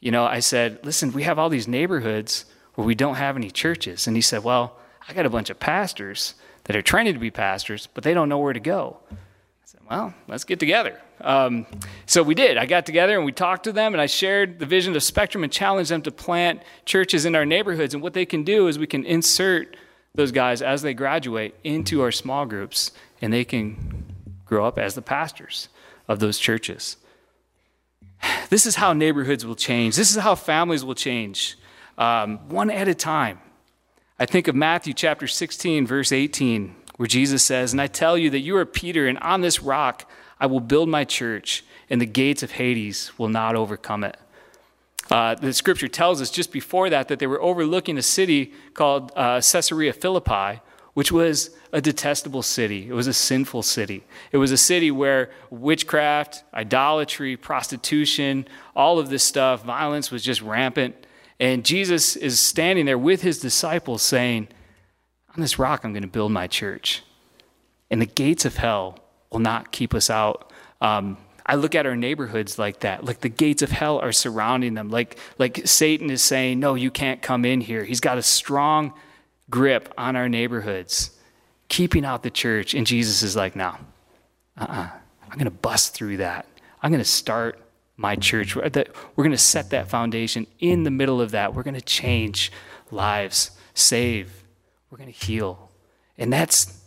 you 0.00 0.10
know, 0.10 0.24
I 0.24 0.40
said, 0.40 0.80
listen, 0.82 1.12
we 1.12 1.22
have 1.24 1.38
all 1.38 1.50
these 1.50 1.68
neighborhoods 1.68 2.46
where 2.74 2.86
we 2.86 2.94
don't 2.94 3.16
have 3.16 3.36
any 3.36 3.50
churches. 3.50 4.06
And 4.06 4.16
he 4.16 4.22
said, 4.22 4.42
well, 4.42 4.78
I 5.06 5.12
got 5.12 5.26
a 5.26 5.30
bunch 5.30 5.50
of 5.50 5.60
pastors 5.60 6.34
that 6.64 6.76
are 6.76 6.82
training 6.82 7.14
to 7.14 7.20
be 7.20 7.30
pastors, 7.30 7.88
but 7.92 8.04
they 8.04 8.14
don't 8.14 8.28
know 8.28 8.38
where 8.38 8.52
to 8.52 8.60
go 8.60 8.98
I 9.10 9.16
said, 9.64 9.80
well, 9.88 10.14
let's 10.26 10.44
get 10.44 10.58
together. 10.58 10.98
Um, 11.20 11.66
so 12.06 12.22
we 12.22 12.34
did. 12.34 12.56
I 12.56 12.66
got 12.66 12.86
together 12.86 13.16
and 13.16 13.24
we 13.24 13.32
talked 13.32 13.64
to 13.64 13.72
them, 13.72 13.94
and 13.94 14.00
I 14.00 14.06
shared 14.06 14.58
the 14.58 14.66
vision 14.66 14.94
of 14.94 15.02
Spectrum 15.02 15.44
and 15.44 15.52
challenged 15.52 15.90
them 15.90 16.02
to 16.02 16.10
plant 16.10 16.62
churches 16.84 17.24
in 17.24 17.34
our 17.34 17.44
neighborhoods. 17.44 17.94
And 17.94 18.02
what 18.02 18.14
they 18.14 18.26
can 18.26 18.44
do 18.44 18.68
is 18.68 18.78
we 18.78 18.86
can 18.86 19.04
insert 19.04 19.76
those 20.14 20.32
guys 20.32 20.62
as 20.62 20.82
they 20.82 20.94
graduate 20.94 21.54
into 21.64 22.02
our 22.02 22.12
small 22.12 22.46
groups, 22.46 22.92
and 23.20 23.32
they 23.32 23.44
can 23.44 24.04
grow 24.44 24.66
up 24.66 24.78
as 24.78 24.94
the 24.94 25.02
pastors 25.02 25.68
of 26.06 26.20
those 26.20 26.38
churches. 26.38 26.96
This 28.48 28.66
is 28.66 28.76
how 28.76 28.92
neighborhoods 28.92 29.44
will 29.44 29.54
change. 29.54 29.96
This 29.96 30.10
is 30.10 30.16
how 30.16 30.34
families 30.34 30.84
will 30.84 30.94
change, 30.94 31.56
um, 31.98 32.38
one 32.48 32.70
at 32.70 32.88
a 32.88 32.94
time. 32.94 33.40
I 34.18 34.26
think 34.26 34.48
of 34.48 34.54
Matthew 34.56 34.94
chapter 34.94 35.28
16, 35.28 35.86
verse 35.86 36.10
18 36.10 36.74
where 36.98 37.06
Jesus 37.06 37.44
says, 37.44 37.72
And 37.72 37.80
I 37.80 37.86
tell 37.86 38.18
you 38.18 38.28
that 38.30 38.40
you 38.40 38.56
are 38.56 38.66
Peter, 38.66 39.06
and 39.06 39.18
on 39.20 39.40
this 39.40 39.62
rock 39.62 40.10
I 40.40 40.46
will 40.46 40.60
build 40.60 40.88
my 40.88 41.04
church, 41.04 41.64
and 41.90 42.00
the 42.00 42.06
gates 42.06 42.42
of 42.42 42.52
Hades 42.52 43.12
will 43.18 43.28
not 43.28 43.56
overcome 43.56 44.04
it. 44.04 44.16
Uh, 45.10 45.34
the 45.34 45.52
scripture 45.52 45.88
tells 45.88 46.20
us 46.20 46.30
just 46.30 46.52
before 46.52 46.90
that 46.90 47.08
that 47.08 47.18
they 47.18 47.26
were 47.26 47.40
overlooking 47.40 47.96
a 47.96 48.02
city 48.02 48.52
called 48.74 49.10
uh, 49.16 49.40
Caesarea 49.40 49.92
Philippi, 49.92 50.60
which 50.94 51.10
was 51.10 51.50
a 51.72 51.80
detestable 51.80 52.42
city. 52.42 52.88
It 52.88 52.92
was 52.92 53.06
a 53.06 53.12
sinful 53.12 53.62
city. 53.62 54.04
It 54.32 54.38
was 54.38 54.52
a 54.52 54.56
city 54.56 54.90
where 54.90 55.30
witchcraft, 55.48 56.44
idolatry, 56.52 57.36
prostitution, 57.36 58.46
all 58.74 58.98
of 58.98 59.08
this 59.08 59.22
stuff, 59.22 59.64
violence 59.64 60.10
was 60.10 60.22
just 60.22 60.42
rampant. 60.42 61.06
And 61.40 61.64
Jesus 61.64 62.16
is 62.16 62.40
standing 62.40 62.84
there 62.84 62.98
with 62.98 63.22
his 63.22 63.38
disciples 63.38 64.02
saying, 64.02 64.48
on 65.34 65.40
this 65.40 65.58
rock, 65.58 65.84
I'm 65.84 65.92
going 65.92 66.02
to 66.02 66.08
build 66.08 66.32
my 66.32 66.48
church. 66.48 67.02
And 67.90 68.02
the 68.02 68.06
gates 68.06 68.44
of 68.44 68.56
hell 68.56 68.98
will 69.30 69.40
not 69.40 69.72
keep 69.72 69.94
us 69.94 70.10
out. 70.10 70.52
Um, 70.80 71.16
I 71.44 71.54
look 71.54 71.74
at 71.74 71.86
our 71.86 71.96
neighborhoods 71.96 72.58
like 72.58 72.80
that. 72.80 73.04
Like 73.04 73.20
the 73.20 73.28
gates 73.28 73.62
of 73.62 73.70
hell 73.70 73.98
are 73.98 74.12
surrounding 74.12 74.74
them. 74.74 74.90
Like, 74.90 75.18
like 75.38 75.66
Satan 75.66 76.10
is 76.10 76.20
saying, 76.22 76.60
No, 76.60 76.74
you 76.74 76.90
can't 76.90 77.22
come 77.22 77.44
in 77.44 77.60
here. 77.60 77.84
He's 77.84 78.00
got 78.00 78.18
a 78.18 78.22
strong 78.22 78.92
grip 79.48 79.92
on 79.96 80.14
our 80.14 80.28
neighborhoods, 80.28 81.10
keeping 81.68 82.04
out 82.04 82.22
the 82.22 82.30
church. 82.30 82.74
And 82.74 82.86
Jesus 82.86 83.22
is 83.22 83.34
like, 83.34 83.56
No, 83.56 83.76
uh 84.58 84.66
uh-uh. 84.68 84.90
I'm 85.30 85.38
going 85.38 85.44
to 85.44 85.50
bust 85.50 85.94
through 85.94 86.18
that. 86.18 86.46
I'm 86.82 86.90
going 86.90 87.02
to 87.02 87.08
start 87.08 87.60
my 87.96 88.16
church. 88.16 88.56
We're 88.56 88.70
going 88.70 89.30
to 89.30 89.38
set 89.38 89.70
that 89.70 89.88
foundation. 89.88 90.46
In 90.58 90.84
the 90.84 90.90
middle 90.90 91.20
of 91.20 91.32
that, 91.32 91.54
we're 91.54 91.64
going 91.64 91.74
to 91.74 91.80
change 91.80 92.52
lives, 92.90 93.50
save, 93.74 94.44
we're 94.90 94.98
going 94.98 95.12
to 95.12 95.26
heal. 95.26 95.70
And 96.16 96.32
that's, 96.32 96.77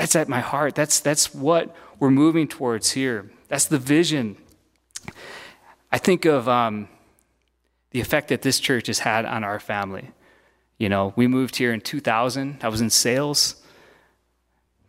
that's 0.00 0.16
at 0.16 0.30
my 0.30 0.40
heart. 0.40 0.74
That's, 0.74 0.98
that's 0.98 1.34
what 1.34 1.76
we're 1.98 2.10
moving 2.10 2.48
towards 2.48 2.92
here. 2.92 3.30
That's 3.48 3.66
the 3.66 3.78
vision. 3.78 4.38
I 5.92 5.98
think 5.98 6.24
of 6.24 6.48
um, 6.48 6.88
the 7.90 8.00
effect 8.00 8.28
that 8.28 8.40
this 8.40 8.60
church 8.60 8.86
has 8.86 9.00
had 9.00 9.26
on 9.26 9.44
our 9.44 9.60
family. 9.60 10.12
You 10.78 10.88
know, 10.88 11.12
we 11.16 11.26
moved 11.26 11.56
here 11.56 11.70
in 11.70 11.82
2000. 11.82 12.60
I 12.62 12.68
was 12.68 12.80
in 12.80 12.88
sales. 12.88 13.56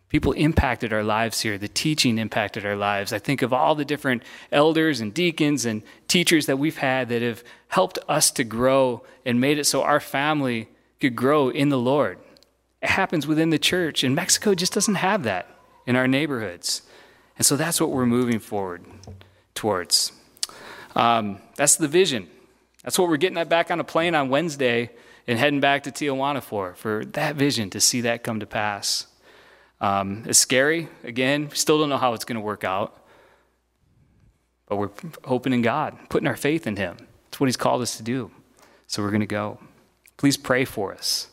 People 0.08 0.32
impacted 0.32 0.94
our 0.94 1.04
lives 1.04 1.42
here. 1.42 1.58
The 1.58 1.68
teaching 1.68 2.16
impacted 2.16 2.64
our 2.64 2.76
lives. 2.76 3.12
I 3.12 3.18
think 3.18 3.42
of 3.42 3.52
all 3.52 3.74
the 3.74 3.84
different 3.84 4.22
elders 4.50 5.02
and 5.02 5.12
deacons 5.12 5.66
and 5.66 5.82
teachers 6.08 6.46
that 6.46 6.58
we've 6.58 6.78
had 6.78 7.10
that 7.10 7.20
have 7.20 7.44
helped 7.68 7.98
us 8.08 8.30
to 8.30 8.44
grow 8.44 9.04
and 9.26 9.42
made 9.42 9.58
it 9.58 9.66
so 9.66 9.82
our 9.82 10.00
family 10.00 10.70
could 11.00 11.14
grow 11.14 11.50
in 11.50 11.68
the 11.68 11.78
Lord. 11.78 12.18
It 12.82 12.90
happens 12.90 13.26
within 13.26 13.50
the 13.50 13.58
church, 13.58 14.02
and 14.02 14.14
Mexico 14.14 14.54
just 14.54 14.72
doesn't 14.72 14.96
have 14.96 15.22
that 15.22 15.48
in 15.86 15.96
our 15.96 16.08
neighborhoods. 16.08 16.82
And 17.38 17.46
so 17.46 17.56
that's 17.56 17.80
what 17.80 17.90
we're 17.90 18.06
moving 18.06 18.38
forward 18.38 18.84
towards. 19.54 20.12
Um, 20.94 21.38
that's 21.56 21.76
the 21.76 21.88
vision. 21.88 22.28
That's 22.82 22.98
what 22.98 23.08
we're 23.08 23.16
getting 23.16 23.36
that 23.36 23.48
back 23.48 23.70
on 23.70 23.80
a 23.80 23.84
plane 23.84 24.14
on 24.14 24.28
Wednesday 24.28 24.90
and 25.26 25.38
heading 25.38 25.60
back 25.60 25.84
to 25.84 25.92
Tijuana 25.92 26.42
for, 26.42 26.74
for 26.74 27.04
that 27.04 27.36
vision 27.36 27.70
to 27.70 27.80
see 27.80 28.00
that 28.02 28.24
come 28.24 28.40
to 28.40 28.46
pass. 28.46 29.06
Um, 29.80 30.24
it's 30.26 30.38
scary. 30.38 30.88
Again, 31.04 31.50
still 31.54 31.78
don't 31.78 31.88
know 31.88 31.98
how 31.98 32.14
it's 32.14 32.24
going 32.24 32.36
to 32.36 32.42
work 32.42 32.64
out. 32.64 32.98
But 34.66 34.76
we're 34.76 34.90
hoping 35.24 35.52
in 35.52 35.62
God, 35.62 35.96
putting 36.08 36.26
our 36.26 36.36
faith 36.36 36.66
in 36.66 36.76
Him. 36.76 36.96
That's 37.24 37.38
what 37.38 37.46
He's 37.46 37.56
called 37.56 37.82
us 37.82 37.96
to 37.96 38.02
do. 38.02 38.30
So 38.86 39.02
we're 39.02 39.10
going 39.10 39.20
to 39.20 39.26
go. 39.26 39.58
Please 40.16 40.36
pray 40.36 40.64
for 40.64 40.92
us. 40.92 41.28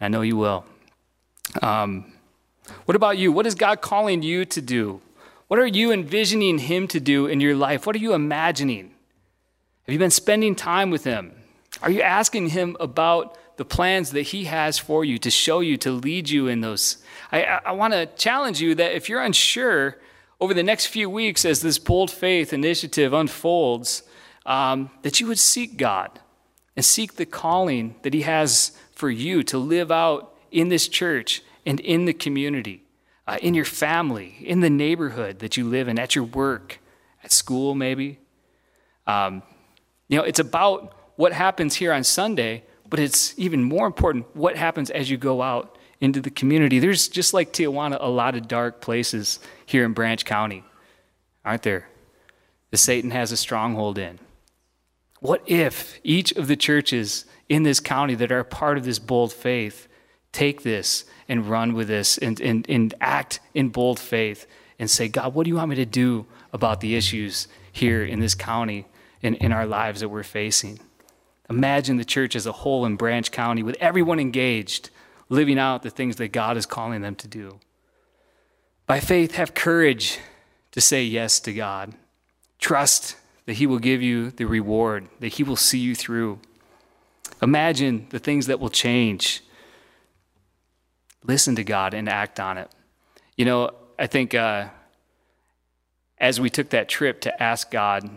I 0.00 0.08
know 0.08 0.22
you 0.22 0.36
will. 0.36 0.64
Um, 1.62 2.12
what 2.84 2.96
about 2.96 3.18
you? 3.18 3.32
What 3.32 3.46
is 3.46 3.54
God 3.54 3.80
calling 3.80 4.22
you 4.22 4.44
to 4.44 4.60
do? 4.60 5.00
What 5.48 5.58
are 5.58 5.66
you 5.66 5.90
envisioning 5.90 6.58
Him 6.58 6.86
to 6.88 7.00
do 7.00 7.26
in 7.26 7.40
your 7.40 7.56
life? 7.56 7.86
What 7.86 7.96
are 7.96 8.00
you 8.00 8.14
imagining? 8.14 8.92
Have 9.82 9.92
you 9.92 9.98
been 9.98 10.10
spending 10.10 10.54
time 10.54 10.90
with 10.90 11.04
Him? 11.04 11.32
Are 11.82 11.90
you 11.90 12.02
asking 12.02 12.50
Him 12.50 12.76
about 12.78 13.36
the 13.56 13.64
plans 13.64 14.12
that 14.12 14.22
He 14.22 14.44
has 14.44 14.78
for 14.78 15.04
you 15.04 15.18
to 15.18 15.30
show 15.30 15.60
you, 15.60 15.76
to 15.78 15.90
lead 15.90 16.30
you 16.30 16.46
in 16.46 16.60
those? 16.60 16.98
I, 17.32 17.42
I 17.42 17.72
want 17.72 17.94
to 17.94 18.06
challenge 18.06 18.60
you 18.60 18.74
that 18.76 18.92
if 18.92 19.08
you're 19.08 19.22
unsure 19.22 19.98
over 20.40 20.54
the 20.54 20.62
next 20.62 20.86
few 20.86 21.10
weeks 21.10 21.44
as 21.44 21.60
this 21.60 21.78
bold 21.78 22.10
faith 22.10 22.52
initiative 22.52 23.12
unfolds, 23.12 24.02
um, 24.46 24.90
that 25.02 25.20
you 25.20 25.26
would 25.26 25.38
seek 25.38 25.76
God 25.76 26.20
and 26.76 26.84
seek 26.84 27.16
the 27.16 27.26
calling 27.26 27.96
that 28.02 28.14
He 28.14 28.22
has 28.22 28.72
for 28.92 29.10
you 29.10 29.42
to 29.44 29.58
live 29.58 29.90
out 29.90 30.34
in 30.50 30.68
this 30.68 30.88
church 30.88 31.42
and 31.66 31.80
in 31.80 32.04
the 32.04 32.12
community, 32.12 32.84
uh, 33.26 33.38
in 33.42 33.54
your 33.54 33.64
family, 33.64 34.36
in 34.40 34.60
the 34.60 34.70
neighborhood 34.70 35.38
that 35.40 35.56
you 35.56 35.64
live 35.64 35.88
in, 35.88 35.98
at 35.98 36.14
your 36.14 36.24
work, 36.24 36.78
at 37.22 37.32
school, 37.32 37.74
maybe. 37.74 38.18
Um, 39.06 39.42
you 40.08 40.16
know, 40.18 40.24
it's 40.24 40.40
about 40.40 40.94
what 41.16 41.32
happens 41.32 41.74
here 41.74 41.92
on 41.92 42.04
Sunday, 42.04 42.64
but 42.88 42.98
it's 42.98 43.38
even 43.38 43.62
more 43.62 43.86
important 43.86 44.26
what 44.34 44.56
happens 44.56 44.90
as 44.90 45.10
you 45.10 45.16
go 45.16 45.42
out 45.42 45.78
into 46.00 46.20
the 46.20 46.30
community. 46.30 46.78
There's 46.78 47.08
just 47.08 47.34
like 47.34 47.52
Tijuana, 47.52 47.98
a 48.00 48.08
lot 48.08 48.34
of 48.34 48.48
dark 48.48 48.80
places 48.80 49.38
here 49.66 49.84
in 49.84 49.92
Branch 49.92 50.24
County, 50.24 50.64
aren't 51.44 51.62
there? 51.62 51.88
That 52.70 52.78
Satan 52.78 53.10
has 53.10 53.32
a 53.32 53.36
stronghold 53.36 53.98
in. 53.98 54.18
What 55.20 55.42
if 55.46 56.00
each 56.02 56.32
of 56.32 56.48
the 56.48 56.56
churches 56.56 57.26
in 57.48 57.62
this 57.64 57.80
county 57.80 58.14
that 58.14 58.32
are 58.32 58.42
part 58.42 58.78
of 58.78 58.84
this 58.84 58.98
bold 58.98 59.32
faith 59.32 59.86
take 60.32 60.62
this 60.62 61.04
and 61.28 61.46
run 61.48 61.74
with 61.74 61.88
this 61.88 62.18
and, 62.18 62.40
and, 62.40 62.68
and 62.68 62.94
act 63.00 63.40
in 63.54 63.68
bold 63.68 63.98
faith 63.98 64.46
and 64.78 64.90
say, 64.90 65.08
God, 65.08 65.34
what 65.34 65.44
do 65.44 65.50
you 65.50 65.56
want 65.56 65.70
me 65.70 65.76
to 65.76 65.86
do 65.86 66.26
about 66.52 66.80
the 66.80 66.96
issues 66.96 67.48
here 67.70 68.04
in 68.04 68.20
this 68.20 68.34
county 68.34 68.86
and 69.22 69.36
in 69.36 69.52
our 69.52 69.66
lives 69.66 70.00
that 70.00 70.08
we're 70.08 70.22
facing? 70.22 70.80
Imagine 71.48 71.96
the 71.96 72.04
church 72.04 72.36
as 72.36 72.46
a 72.46 72.52
whole 72.52 72.86
in 72.86 72.96
Branch 72.96 73.30
County 73.30 73.62
with 73.62 73.76
everyone 73.80 74.20
engaged, 74.20 74.90
living 75.28 75.58
out 75.58 75.82
the 75.82 75.90
things 75.90 76.16
that 76.16 76.28
God 76.28 76.56
is 76.56 76.64
calling 76.64 77.02
them 77.02 77.16
to 77.16 77.28
do. 77.28 77.58
By 78.86 79.00
faith, 79.00 79.34
have 79.34 79.54
courage 79.54 80.18
to 80.72 80.80
say 80.80 81.04
yes 81.04 81.40
to 81.40 81.52
God. 81.52 81.94
Trust 82.58 83.16
that 83.46 83.54
He 83.54 83.66
will 83.66 83.78
give 83.78 84.00
you 84.00 84.30
the 84.30 84.44
reward, 84.44 85.08
that 85.18 85.34
He 85.34 85.42
will 85.42 85.56
see 85.56 85.78
you 85.78 85.94
through. 85.94 86.38
Imagine 87.42 88.06
the 88.10 88.18
things 88.18 88.46
that 88.46 88.60
will 88.60 88.70
change 88.70 89.42
listen 91.24 91.56
to 91.56 91.64
God 91.64 91.94
and 91.94 92.08
act 92.08 92.40
on 92.40 92.58
it. 92.58 92.70
You 93.36 93.44
know, 93.44 93.70
I 93.98 94.06
think 94.06 94.34
uh, 94.34 94.68
as 96.18 96.40
we 96.40 96.50
took 96.50 96.70
that 96.70 96.88
trip 96.88 97.20
to 97.22 97.42
ask 97.42 97.70
God, 97.70 98.08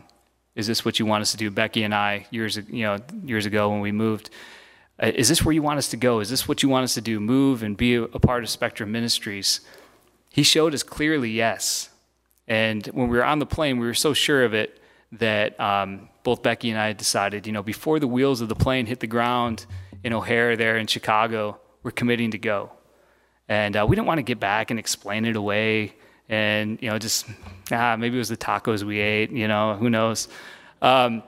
is 0.56 0.68
this 0.68 0.86
what 0.86 1.00
you 1.00 1.06
want 1.06 1.22
us 1.22 1.32
to 1.32 1.38
do? 1.38 1.50
Becky 1.50 1.84
and 1.84 1.94
I, 1.94 2.28
years 2.30 2.58
you 2.58 2.84
know, 2.84 3.00
years 3.24 3.46
ago 3.46 3.70
when 3.70 3.80
we 3.80 3.92
moved, 3.92 4.30
uh, 5.02 5.12
is 5.16 5.30
this 5.30 5.44
where 5.44 5.54
you 5.54 5.64
want 5.64 5.80
us 5.80 5.90
to 5.90 5.98
go? 5.98 6.20
Is 6.20 6.30
this 6.30 6.48
what 6.48 6.62
you 6.62 6.70
want 6.70 6.84
us 6.84 6.94
to 6.94 7.02
do? 7.02 7.20
Move 7.20 7.64
and 7.64 7.76
be 7.76 7.96
a, 7.96 8.04
a 8.04 8.20
part 8.20 8.44
of 8.44 8.50
Spectrum 8.50 8.92
Ministries? 8.92 9.62
He 10.30 10.44
showed 10.44 10.74
us 10.74 10.84
clearly 10.84 11.32
yes. 11.32 11.90
And 12.48 12.86
when 12.88 13.08
we 13.08 13.18
were 13.18 13.24
on 13.24 13.40
the 13.40 13.46
plane, 13.46 13.80
we 13.80 13.88
were 13.88 13.94
so 13.94 14.14
sure 14.14 14.44
of 14.44 14.54
it 14.54 14.80
that 15.14 15.60
um, 15.60 16.10
both 16.24 16.44
Becky 16.44 16.70
and 16.70 16.80
I 16.80 16.94
decided, 16.94 17.48
you 17.48 17.54
know, 17.54 17.64
before 17.64 18.00
the 18.00 18.08
wheels 18.08 18.42
of 18.42 18.50
the 18.50 18.56
plane 18.56 18.86
hit 18.86 19.00
the 19.00 19.08
ground 19.08 19.66
in 20.04 20.14
O'Hare 20.14 20.56
there 20.56 20.78
in 20.78 20.88
Chicago, 20.88 21.60
we're 21.84 21.92
committing 21.92 22.32
to 22.32 22.38
go. 22.38 22.72
And 23.54 23.78
uh, 23.78 23.86
we 23.88 23.96
didn't 23.96 24.08
want 24.08 24.18
to 24.18 24.24
get 24.24 24.40
back 24.40 24.72
and 24.72 24.80
explain 24.80 25.26
it 25.26 25.36
away 25.36 25.94
and, 26.28 26.82
you 26.82 26.90
know, 26.90 26.98
just, 26.98 27.28
ah, 27.72 27.96
maybe 27.96 28.16
it 28.16 28.18
was 28.18 28.30
the 28.30 28.38
tacos 28.38 28.82
we 28.82 29.00
ate, 29.00 29.30
you 29.30 29.48
know, 29.48 29.76
who 29.76 29.92
knows. 29.92 30.28
Um, 30.82 31.22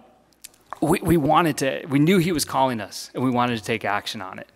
we, 0.82 1.00
we 1.02 1.18
wanted 1.18 1.58
to, 1.60 1.86
we 1.88 2.00
knew 2.00 2.18
he 2.18 2.32
was 2.32 2.44
calling 2.44 2.82
us 2.82 3.12
and 3.14 3.24
we 3.24 3.30
wanted 3.30 3.60
to 3.60 3.64
take 3.64 3.86
action 3.86 4.24
on 4.24 4.40
it. 4.40 4.48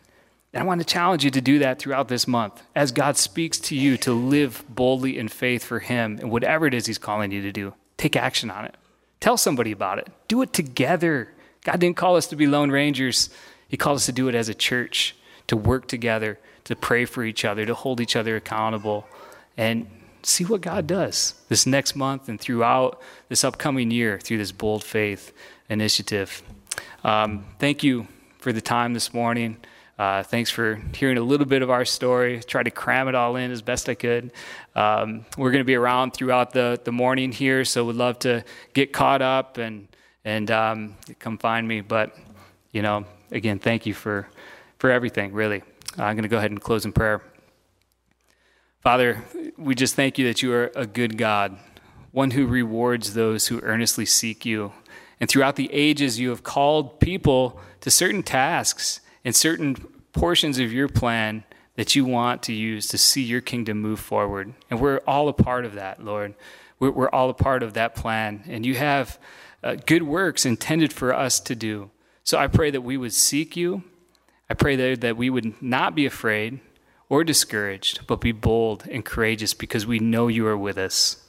And 0.52 0.64
I 0.64 0.66
want 0.66 0.82
to 0.82 0.86
challenge 0.86 1.24
you 1.24 1.30
to 1.30 1.42
do 1.42 1.60
that 1.60 1.78
throughout 1.78 2.08
this 2.08 2.28
month 2.28 2.64
as 2.76 2.92
God 2.92 3.18
speaks 3.18 3.60
to 3.60 3.76
you 3.76 3.98
to 3.98 4.14
live 4.14 4.64
boldly 4.68 5.20
in 5.20 5.28
faith 5.28 5.64
for 5.64 5.78
him 5.78 6.18
and 6.20 6.32
whatever 6.32 6.66
it 6.66 6.74
is 6.74 6.88
he's 6.88 6.98
calling 6.98 7.32
you 7.32 7.44
to 7.44 7.52
do. 7.52 7.76
Take 7.98 8.16
action 8.16 8.50
on 8.50 8.66
it. 8.66 8.74
Tell 9.20 9.38
somebody 9.38 9.72
about 9.72 10.00
it. 10.00 10.08
Do 10.28 10.42
it 10.42 10.54
together. 10.54 11.32
God 11.64 11.80
didn't 11.80 11.98
call 11.98 12.16
us 12.16 12.26
to 12.28 12.36
be 12.36 12.48
lone 12.48 12.72
rangers, 12.72 13.30
He 13.68 13.78
called 13.78 13.98
us 13.98 14.08
to 14.08 14.12
do 14.12 14.28
it 14.28 14.34
as 14.34 14.50
a 14.50 14.56
church, 14.56 15.16
to 15.50 15.58
work 15.58 15.88
together, 15.88 16.40
to 16.64 16.76
pray 16.76 17.06
for 17.06 17.24
each 17.24 17.44
other, 17.44 17.66
to 17.66 17.74
hold 17.74 18.00
each 18.00 18.16
other 18.16 18.36
accountable, 18.36 19.08
and 19.58 19.88
see 20.24 20.46
what 20.46 20.62
God 20.62 20.88
does 20.88 21.34
this 21.50 21.66
next 21.66 21.96
month 21.96 22.30
and 22.30 22.40
throughout 22.40 23.02
this 23.30 23.44
upcoming 23.44 23.90
year 23.92 24.20
through 24.20 24.38
this 24.38 24.52
Bold 24.52 24.84
Faith 24.84 25.34
initiative. 25.70 26.44
Um, 27.04 27.46
thank 27.58 27.84
you 27.84 28.08
for 28.38 28.54
the 28.54 28.62
time 28.62 28.94
this 28.94 29.14
morning. 29.14 29.58
Uh, 29.98 30.24
thanks 30.24 30.50
for 30.50 30.80
hearing 30.96 31.18
a 31.18 31.22
little 31.22 31.46
bit 31.46 31.62
of 31.62 31.70
our 31.70 31.84
story. 31.84 32.42
Tried 32.42 32.64
to 32.64 32.72
cram 32.72 33.08
it 33.08 33.16
all 33.16 33.36
in 33.36 33.52
as 33.52 33.62
best 33.62 33.90
I 33.90 33.96
could. 33.96 34.32
Um, 34.76 35.26
we're 35.38 35.52
going 35.52 35.62
to 35.62 35.66
be 35.66 35.76
around 35.76 36.12
throughout 36.12 36.52
the, 36.54 36.80
the 36.84 36.92
morning 36.92 37.32
here, 37.34 37.66
so 37.66 37.84
would 37.86 37.98
love 37.98 38.20
to 38.20 38.46
get 38.74 38.94
caught 38.94 39.22
up 39.22 39.58
and 39.58 39.88
and 40.24 40.52
um, 40.52 40.96
come 41.18 41.38
find 41.38 41.68
me. 41.68 41.82
But 41.82 42.16
you 42.72 42.82
know, 42.82 43.06
again, 43.32 43.60
thank 43.60 43.86
you 43.86 43.94
for 43.94 44.28
for 44.80 44.90
everything. 44.90 45.34
Really, 45.34 45.62
I'm 45.98 46.16
going 46.16 46.24
to 46.24 46.30
go 46.30 46.38
ahead 46.38 46.52
and 46.52 46.60
close 46.60 46.86
in 46.86 46.92
prayer. 46.92 47.22
Father, 48.82 49.24
we 49.58 49.76
just 49.76 49.96
thank 49.96 50.18
you 50.18 50.26
that 50.28 50.42
you 50.42 50.54
are 50.54 50.72
a 50.76 50.88
good 50.88 51.18
God, 51.18 51.60
one 52.12 52.32
who 52.32 52.48
rewards 52.48 53.14
those 53.14 53.48
who 53.48 53.60
earnestly 53.60 54.06
seek 54.06 54.46
you. 54.46 54.72
And 55.20 55.30
throughout 55.30 55.58
the 55.58 55.72
ages, 55.74 56.18
you 56.18 56.30
have 56.30 56.44
called 56.44 57.02
people 57.02 57.60
to 57.82 57.92
certain 57.92 58.24
tasks 58.24 59.02
and 59.26 59.36
certain 59.36 59.76
portions 60.14 60.60
of 60.60 60.72
your 60.72 60.88
plan 60.88 61.44
that 61.76 61.94
you 61.94 62.06
want 62.06 62.42
to 62.44 62.54
use 62.54 62.88
to 62.88 62.98
see 62.98 63.22
your 63.22 63.42
kingdom 63.42 63.80
move 63.80 64.00
forward. 64.00 64.54
And 64.70 64.80
we're 64.80 65.02
all 65.06 65.28
a 65.28 65.34
part 65.34 65.66
of 65.66 65.76
that, 65.76 66.04
Lord. 66.04 66.36
We're, 66.80 66.92
we're 66.92 67.10
all 67.10 67.30
a 67.30 67.34
part 67.34 67.64
of 67.64 67.74
that 67.74 67.96
plan. 67.96 68.44
And 68.48 68.66
you 68.66 68.76
have 68.76 69.20
uh, 69.62 69.76
good 69.86 70.04
works 70.04 70.46
intended 70.46 70.94
for 70.94 71.14
us 71.14 71.42
to 71.42 71.56
do. 71.56 71.92
So 72.24 72.38
I 72.38 72.48
pray 72.48 72.72
that 72.72 72.82
we 72.82 72.96
would 72.96 73.14
seek 73.14 73.58
you 73.58 73.84
I 74.50 74.56
pray 74.56 74.76
that, 74.76 75.02
that 75.02 75.18
we 75.18 75.30
would 75.30 75.62
not 75.62 75.96
be 75.96 76.06
afraid 76.06 76.60
or 77.08 77.24
discouraged, 77.24 78.08
but 78.08 78.22
be 78.22 78.32
bold 78.32 78.86
and 78.90 79.06
courageous 79.06 79.54
because 79.54 79.86
we 79.86 80.00
know 80.00 80.28
you 80.28 80.48
are 80.48 80.58
with 80.58 80.78
us. 80.78 81.24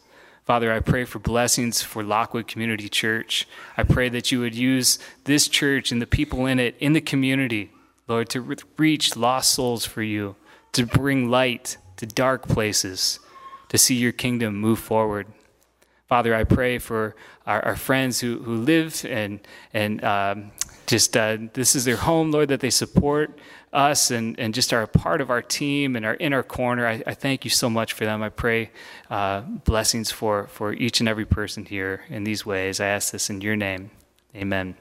Father, 0.44 0.72
I 0.72 0.80
pray 0.80 1.04
for 1.04 1.18
blessings 1.18 1.82
for 1.82 2.02
Lockwood 2.02 2.48
Community 2.48 2.88
Church. 2.88 3.46
I 3.76 3.82
pray 3.82 4.08
that 4.08 4.32
you 4.32 4.40
would 4.40 4.54
use 4.54 4.98
this 5.24 5.48
church 5.48 5.92
and 5.92 6.02
the 6.02 6.06
people 6.06 6.46
in 6.46 6.58
it, 6.58 6.76
in 6.80 6.92
the 6.92 7.00
community, 7.00 7.70
Lord, 8.08 8.28
to 8.30 8.56
reach 8.76 9.16
lost 9.16 9.52
souls 9.52 9.84
for 9.84 10.02
you, 10.02 10.34
to 10.72 10.86
bring 10.86 11.30
light 11.30 11.76
to 11.98 12.06
dark 12.06 12.48
places, 12.48 13.20
to 13.68 13.78
see 13.78 13.94
your 13.94 14.12
kingdom 14.12 14.56
move 14.56 14.78
forward. 14.78 15.26
Father, 16.10 16.34
I 16.34 16.42
pray 16.42 16.78
for 16.78 17.14
our, 17.46 17.64
our 17.64 17.76
friends 17.76 18.18
who, 18.18 18.42
who 18.42 18.56
live 18.56 19.06
and, 19.08 19.38
and 19.72 20.02
um, 20.02 20.50
just 20.88 21.16
uh, 21.16 21.38
this 21.52 21.76
is 21.76 21.84
their 21.84 21.98
home, 21.98 22.32
Lord, 22.32 22.48
that 22.48 22.58
they 22.58 22.70
support 22.70 23.38
us 23.72 24.10
and, 24.10 24.36
and 24.36 24.52
just 24.52 24.72
are 24.72 24.82
a 24.82 24.88
part 24.88 25.20
of 25.20 25.30
our 25.30 25.40
team 25.40 25.94
and 25.94 26.04
are 26.04 26.14
in 26.14 26.32
our 26.32 26.42
corner. 26.42 26.84
I, 26.84 27.00
I 27.06 27.14
thank 27.14 27.44
you 27.44 27.50
so 27.50 27.70
much 27.70 27.92
for 27.92 28.06
them. 28.06 28.24
I 28.24 28.28
pray 28.28 28.72
uh, 29.08 29.42
blessings 29.42 30.10
for, 30.10 30.48
for 30.48 30.72
each 30.72 30.98
and 30.98 31.08
every 31.08 31.26
person 31.26 31.64
here 31.64 32.02
in 32.08 32.24
these 32.24 32.44
ways. 32.44 32.80
I 32.80 32.86
ask 32.86 33.12
this 33.12 33.30
in 33.30 33.40
your 33.40 33.54
name. 33.54 33.92
Amen. 34.34 34.74